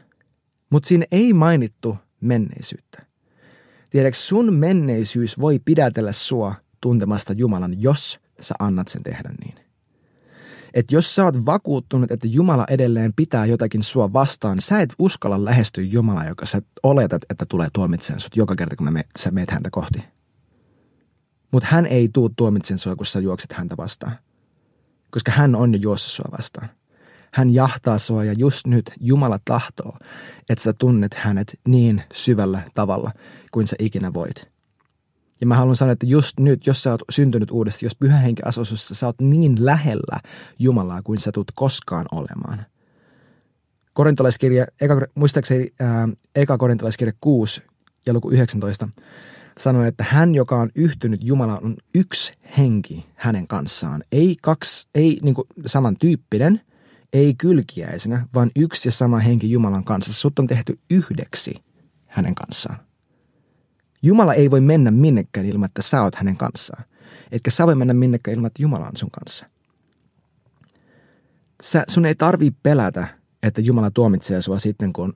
Mutta 0.71 0.89
siinä 0.89 1.05
ei 1.13 1.33
mainittu 1.33 1.97
menneisyyttä. 2.21 3.07
Tiedätkö, 3.91 4.19
sun 4.19 4.55
menneisyys 4.55 5.41
voi 5.41 5.59
pidätellä 5.65 6.13
sua 6.13 6.55
tuntemasta 6.81 7.33
Jumalan, 7.33 7.83
jos 7.83 8.21
sä 8.41 8.55
annat 8.59 8.89
sen 8.89 9.03
tehdä 9.03 9.31
niin 9.45 9.63
että 10.75 10.95
jos 10.95 11.15
sä 11.15 11.25
oot 11.25 11.47
vakuuttunut, 11.47 12.11
että 12.11 12.29
Jumala 12.31 12.65
edelleen 12.71 13.13
pitää 13.17 13.47
jotakin 13.47 13.83
sua 13.83 14.13
vastaan, 14.13 14.61
sä 14.61 14.81
et 14.81 14.95
uskalla 14.99 15.45
lähestyä 15.45 15.85
Jumalaa, 15.85 16.29
joka 16.29 16.47
sä 16.47 16.63
oletat, 16.83 17.23
että 17.31 17.45
tulee 17.49 17.69
tuomitsen 17.73 18.21
sut 18.21 18.37
joka 18.37 18.57
kerta, 18.57 18.77
kun 18.77 18.93
me, 18.93 19.05
sä 19.19 19.31
meet 19.31 19.51
häntä 19.51 19.69
kohti. 19.73 20.05
Mutta 21.51 21.69
hän 21.71 21.87
ei 21.87 22.09
tuu 22.13 22.29
tuomitsen 22.37 22.79
sua, 22.79 22.97
kun 22.97 23.07
sä 23.07 23.21
juokset 23.21 23.53
häntä 23.53 23.77
vastaan. 23.77 24.19
Koska 25.13 25.33
hän 25.33 25.55
on 25.55 25.73
jo 25.73 25.79
juossa 25.83 26.09
sua 26.09 26.39
vastaan. 26.39 26.69
Hän 27.33 27.55
jahtaa 27.55 27.99
sua 27.99 28.25
ja 28.25 28.33
just 28.33 28.67
nyt 28.67 28.93
Jumala 29.01 29.39
tahtoo, 29.45 29.97
että 30.49 30.63
sä 30.63 30.73
tunnet 30.73 31.15
hänet 31.15 31.61
niin 31.69 32.03
syvällä 32.13 32.61
tavalla 32.75 33.13
kuin 33.51 33.67
sä 33.67 33.77
ikinä 33.79 34.13
voit. 34.13 34.53
Ja 35.41 35.47
mä 35.47 35.57
haluan 35.57 35.77
sanoa, 35.77 35.93
että 35.93 36.07
just 36.07 36.41
nyt, 36.41 36.67
jos 36.67 36.83
sä 36.83 36.91
oot 36.91 37.03
syntynyt 37.11 37.51
uudestaan, 37.51 37.87
jos 37.87 37.97
pyhä 37.97 38.17
henki 38.17 38.43
asuu 38.45 38.65
sä 38.65 39.07
oot 39.07 39.21
niin 39.21 39.65
lähellä 39.65 40.21
Jumalaa 40.59 41.03
kuin 41.03 41.19
sä 41.19 41.33
tulet 41.33 41.53
koskaan 41.55 42.07
olemaan. 42.13 42.67
Korintolaiskirja, 43.93 44.67
eka, 44.81 45.01
muistaakseni 45.15 45.75
ää, 45.81 46.09
eka 46.37 46.59
korintolaiskirja 46.59 47.13
6 47.21 47.63
ja 48.07 48.13
luku 48.13 48.31
19 48.31 48.89
sanoi, 49.59 49.89
että 49.89 50.05
hän, 50.09 50.35
joka 50.35 50.61
on 50.61 50.71
yhtynyt 50.75 51.25
Jumalaan, 51.25 51.65
on 51.65 51.77
yksi 51.95 52.35
henki 52.59 53.07
hänen 53.15 53.47
kanssaan. 53.47 54.03
Ei 54.13 54.37
kaksi, 54.43 54.89
ei 54.95 55.19
niin 55.23 55.35
kuin 55.35 55.47
samantyyppinen, 55.67 56.61
ei 57.13 57.35
kylkiäisenä, 57.35 58.27
vaan 58.35 58.51
yksi 58.57 58.89
ja 58.89 58.93
sama 58.93 59.19
henki 59.19 59.51
Jumalan 59.51 59.85
kanssa. 59.85 60.13
Sut 60.13 60.39
on 60.39 60.47
tehty 60.47 60.79
yhdeksi 60.91 61.55
hänen 62.07 62.35
kanssaan. 62.35 62.79
Jumala 64.03 64.35
ei 64.35 64.51
voi 64.51 64.61
mennä 64.61 64.91
minnekään 64.91 65.47
ilman, 65.47 65.67
että 65.67 65.83
sä 65.83 66.03
oot 66.03 66.15
hänen 66.15 66.37
kanssaan. 66.37 66.85
Etkä 67.33 67.51
sä 67.51 67.67
voi 67.67 67.75
mennä 67.75 67.95
minnekään 67.95 68.35
ilman, 68.35 68.47
että 68.47 68.63
Jumala 68.63 68.87
on 68.87 68.97
sun 68.97 69.11
kanssa. 69.11 69.47
Sä, 71.63 71.85
sun 71.89 72.07
ei 72.07 72.15
tarvii 72.15 72.51
pelätä, 72.51 73.09
että 73.43 73.61
Jumala 73.61 73.91
tuomitsee 73.91 74.43
sua 74.43 74.59
sitten, 74.59 74.93
kun 74.93 75.13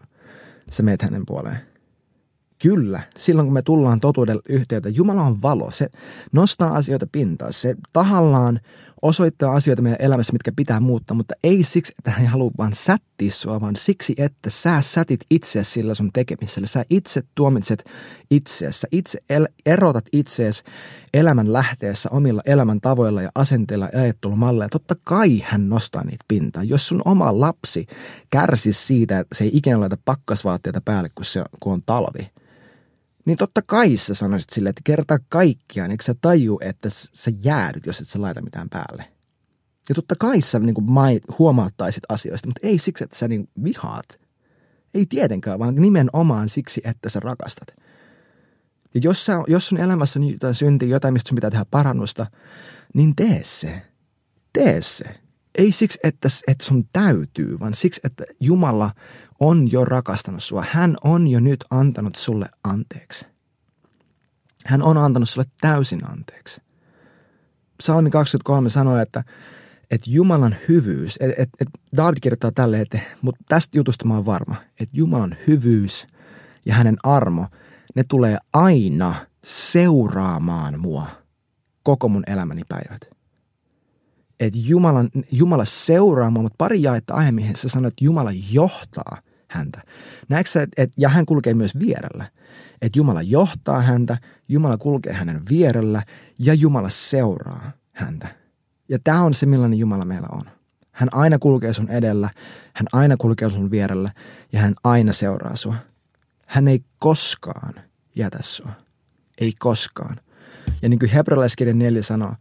sä 0.70 0.82
meet 0.82 1.02
hänen 1.02 1.26
puoleen. 1.26 1.75
Kyllä, 2.62 3.02
silloin 3.16 3.46
kun 3.46 3.54
me 3.54 3.62
tullaan 3.62 4.00
totuudella 4.00 4.42
yhteyteen, 4.48 4.96
Jumala 4.96 5.22
on 5.22 5.42
valo. 5.42 5.70
Se 5.70 5.88
nostaa 6.32 6.74
asioita 6.74 7.06
pintaan. 7.12 7.52
Se 7.52 7.74
tahallaan 7.92 8.60
osoittaa 9.02 9.54
asioita 9.54 9.82
meidän 9.82 10.00
elämässä, 10.00 10.32
mitkä 10.32 10.52
pitää 10.56 10.80
muuttaa, 10.80 11.16
mutta 11.16 11.34
ei 11.44 11.62
siksi, 11.62 11.94
että 11.98 12.10
hän 12.10 12.26
haluaa 12.26 12.50
vaan 12.58 12.74
sättiä 12.74 13.30
sua, 13.30 13.60
vaan 13.60 13.76
siksi, 13.76 14.14
että 14.18 14.50
sä 14.50 14.80
sätit 14.80 15.20
itseäsi 15.30 15.70
sillä 15.70 15.94
sun 15.94 16.10
tekemisellä. 16.12 16.66
Sä 16.66 16.84
itse 16.90 17.22
tuomitset 17.34 17.90
itseäsi. 18.30 18.80
Sä 18.80 18.88
itse 18.92 19.18
el- 19.30 19.48
erotat 19.66 20.04
itseäsi 20.12 20.62
elämän 21.14 21.52
lähteessä 21.52 22.08
omilla 22.12 22.42
elämän 22.46 22.80
tavoilla 22.80 23.22
ja 23.22 23.30
asenteilla 23.34 23.88
ja 23.92 24.00
ajattelumalleilla. 24.00 24.68
Totta 24.68 24.94
kai 25.04 25.42
hän 25.44 25.68
nostaa 25.68 26.04
niitä 26.04 26.24
pintaan. 26.28 26.68
Jos 26.68 26.88
sun 26.88 27.02
oma 27.04 27.40
lapsi 27.40 27.86
kärsisi 28.30 28.86
siitä, 28.86 29.18
että 29.18 29.34
se 29.34 29.44
ei 29.44 29.50
ikinä 29.52 29.80
laita 29.80 29.98
pakkasvaatteita 30.04 30.80
päälle, 30.84 31.08
kun, 31.14 31.24
se, 31.24 31.44
kun 31.60 31.72
on 31.72 31.82
talvi– 31.86 32.30
niin 33.26 33.38
totta 33.38 33.60
kai 33.66 33.96
sä 33.96 34.14
sanoisit 34.14 34.50
sille, 34.50 34.68
että 34.68 34.80
kerta 34.84 35.18
kaikkiaan, 35.28 35.90
eikö 35.90 36.04
sä 36.04 36.14
taju, 36.20 36.58
että 36.60 36.88
sä 36.90 37.30
jäädyt, 37.40 37.86
jos 37.86 38.00
et 38.00 38.08
sä 38.08 38.20
laita 38.20 38.42
mitään 38.42 38.68
päälle. 38.68 39.04
Ja 39.88 39.94
totta 39.94 40.14
kai 40.18 40.40
sä 40.40 40.58
niin 40.58 40.74
kuin 40.74 40.90
main, 40.90 41.20
huomauttaisit 41.38 42.04
asioista, 42.08 42.48
mutta 42.48 42.66
ei 42.66 42.78
siksi, 42.78 43.04
että 43.04 43.16
sä 43.16 43.28
niin 43.28 43.48
vihaat. 43.64 44.20
Ei 44.94 45.06
tietenkään, 45.06 45.58
vaan 45.58 45.74
nimenomaan 45.74 46.48
siksi, 46.48 46.80
että 46.84 47.08
sä 47.08 47.20
rakastat. 47.20 47.68
Ja 48.94 49.00
jos, 49.04 49.26
sä, 49.26 49.32
jos 49.46 49.68
sun 49.68 49.80
elämässä 49.80 50.20
on 50.20 50.28
jotain 50.28 50.54
syntiä, 50.54 50.88
jotain, 50.88 51.12
mistä 51.12 51.28
sun 51.28 51.36
pitää 51.36 51.50
tehdä 51.50 51.64
parannusta, 51.70 52.26
niin 52.94 53.16
tee 53.16 53.40
se. 53.42 53.82
Tee 54.52 54.82
se. 54.82 55.25
Ei 55.56 55.72
siksi, 55.72 55.98
että, 56.02 56.28
että 56.48 56.64
sun 56.64 56.88
täytyy, 56.92 57.58
vaan 57.60 57.74
siksi, 57.74 58.00
että 58.04 58.24
Jumala 58.40 58.90
on 59.40 59.72
jo 59.72 59.84
rakastanut 59.84 60.42
sua. 60.42 60.64
Hän 60.70 60.96
on 61.04 61.28
jo 61.28 61.40
nyt 61.40 61.64
antanut 61.70 62.14
sulle 62.14 62.46
anteeksi. 62.64 63.26
Hän 64.66 64.82
on 64.82 64.98
antanut 64.98 65.28
sulle 65.28 65.46
täysin 65.60 66.10
anteeksi. 66.10 66.60
Psalmi 67.78 68.10
23 68.10 68.70
sanoo, 68.70 68.98
että, 68.98 69.24
että 69.90 70.10
Jumalan 70.10 70.56
hyvyys, 70.68 71.16
että 71.20 71.42
et, 71.42 71.48
et 71.60 71.68
David 71.96 72.16
kirjoittaa 72.22 72.50
tälle, 72.54 72.80
että, 72.80 72.98
mutta 73.22 73.44
tästä 73.48 73.78
jutusta 73.78 74.04
mä 74.04 74.14
oon 74.14 74.26
varma, 74.26 74.56
että 74.80 74.98
Jumalan 74.98 75.36
hyvyys 75.46 76.06
ja 76.66 76.74
hänen 76.74 76.96
armo, 77.02 77.46
ne 77.94 78.04
tulee 78.08 78.38
aina 78.52 79.14
seuraamaan 79.44 80.80
mua 80.80 81.06
koko 81.82 82.08
mun 82.08 82.24
elämäni 82.26 82.62
päivät 82.68 83.15
että 84.40 84.58
Jumalan, 84.62 85.10
Jumala 85.30 85.64
seuraa 85.64 86.30
mua, 86.30 86.42
mutta 86.42 86.56
pari 86.58 86.82
jaetta 86.82 87.14
aiemmin 87.14 87.56
se 87.56 87.68
sanoi, 87.68 87.88
että 87.88 88.04
Jumala 88.04 88.30
johtaa 88.52 89.18
häntä. 89.48 89.82
Näetkö 90.28 90.50
sä, 90.50 90.66
et, 90.76 90.92
ja 90.96 91.08
hän 91.08 91.26
kulkee 91.26 91.54
myös 91.54 91.78
vierellä. 91.78 92.30
Että 92.82 92.98
Jumala 92.98 93.22
johtaa 93.22 93.82
häntä, 93.82 94.18
Jumala 94.48 94.78
kulkee 94.78 95.12
hänen 95.12 95.42
vierellä 95.48 96.02
ja 96.38 96.54
Jumala 96.54 96.90
seuraa 96.90 97.72
häntä. 97.92 98.28
Ja 98.88 98.98
tämä 99.04 99.22
on 99.22 99.34
se, 99.34 99.46
millainen 99.46 99.78
Jumala 99.78 100.04
meillä 100.04 100.28
on. 100.32 100.42
Hän 100.92 101.08
aina 101.12 101.38
kulkee 101.38 101.72
sun 101.72 101.90
edellä, 101.90 102.30
hän 102.74 102.86
aina 102.92 103.16
kulkee 103.16 103.50
sun 103.50 103.70
vierellä 103.70 104.08
ja 104.52 104.60
hän 104.60 104.74
aina 104.84 105.12
seuraa 105.12 105.56
sua. 105.56 105.74
Hän 106.46 106.68
ei 106.68 106.84
koskaan 106.98 107.74
jätä 108.18 108.38
sua. 108.40 108.72
Ei 109.38 109.52
koskaan. 109.58 110.20
Ja 110.82 110.88
niin 110.88 110.98
kuin 110.98 111.10
hebrealaiskirjan 111.10 111.78
4 111.78 112.02
sanoo, 112.02 112.34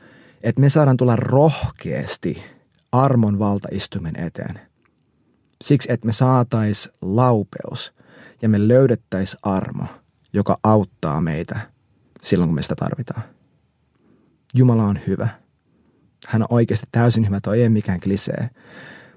että 0.46 0.62
me 0.62 0.70
saadaan 0.70 0.98
tulla 0.98 1.16
rohkeasti 1.16 2.44
armon 2.92 3.40
valtaistumen 3.40 4.20
eteen. 4.20 4.60
Siksi, 5.62 5.92
että 5.92 6.06
me 6.06 6.14
saatais 6.14 6.90
laupeus 7.02 7.94
ja 8.42 8.50
me 8.50 8.68
löydettäis 8.68 9.38
armo, 9.42 9.84
joka 10.34 10.58
auttaa 10.64 11.22
meitä 11.22 11.72
silloin, 12.22 12.48
kun 12.48 12.56
me 12.56 12.62
sitä 12.62 12.76
tarvitaan. 12.76 13.24
Jumala 14.56 14.84
on 14.84 15.00
hyvä. 15.08 15.30
Hän 16.28 16.42
on 16.42 16.48
oikeasti 16.50 16.88
täysin 16.92 17.26
hyvä. 17.26 17.42
Toi 17.42 17.62
ei 17.62 17.70
mikään 17.70 18.00
klisee, 18.00 18.50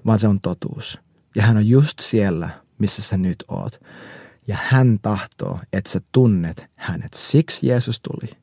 vaan 0.05 0.19
se 0.19 0.27
on 0.27 0.41
totuus. 0.41 0.99
Ja 1.35 1.43
hän 1.43 1.57
on 1.57 1.67
just 1.67 1.99
siellä, 1.99 2.49
missä 2.77 3.01
sä 3.01 3.17
nyt 3.17 3.43
oot. 3.47 3.79
Ja 4.47 4.57
hän 4.69 4.99
tahtoo, 5.01 5.59
että 5.73 5.89
sä 5.89 5.99
tunnet 6.11 6.65
hänet. 6.75 7.13
Siksi 7.13 7.67
Jeesus 7.67 8.01
tuli, 8.01 8.37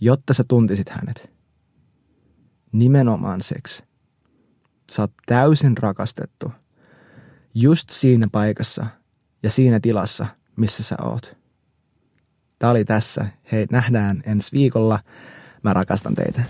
jotta 0.00 0.34
sä 0.34 0.44
tuntisit 0.48 0.88
hänet. 0.88 1.39
Nimenomaan 2.72 3.40
seksi. 3.40 3.84
Sä 4.92 5.02
oot 5.02 5.12
täysin 5.26 5.78
rakastettu. 5.78 6.52
Just 7.54 7.90
siinä 7.90 8.28
paikassa 8.32 8.86
ja 9.42 9.50
siinä 9.50 9.80
tilassa, 9.80 10.26
missä 10.56 10.82
sä 10.82 10.96
oot. 11.02 11.36
Tää 12.58 12.70
oli 12.70 12.84
tässä. 12.84 13.26
Hei, 13.52 13.66
nähdään 13.70 14.22
ensi 14.26 14.52
viikolla. 14.52 14.98
Mä 15.62 15.72
rakastan 15.72 16.14
teitä. 16.14 16.42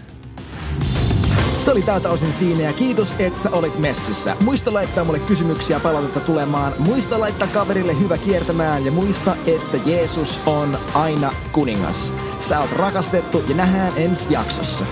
Se 1.56 1.70
oli 1.70 1.83
tältä 1.83 2.11
osin 2.11 2.33
siinä 2.33 2.62
ja 2.62 2.72
kiitos, 2.72 3.16
että 3.18 3.38
sä 3.38 3.50
olit 3.50 3.78
messissä. 3.78 4.37
Muista 4.44 4.72
laittaa 4.72 5.04
mulle 5.04 5.18
kysymyksiä 5.18 5.80
palautetta 5.80 6.20
tulemaan. 6.20 6.72
Muista 6.78 7.20
laittaa 7.20 7.48
kaverille 7.48 8.00
hyvä 8.00 8.18
kiertämään 8.18 8.85
ja 8.85 8.92
muista, 8.92 9.37
että 9.46 9.76
Jeesus 9.87 10.40
on 10.46 10.78
aina 10.94 11.33
kuningas. 11.52 12.12
Sä 12.38 12.61
oot 12.61 12.72
rakastettu 12.72 13.44
ja 13.48 13.56
nähdään 13.56 13.92
ensi 13.96 14.33
jaksossa. 14.33 14.85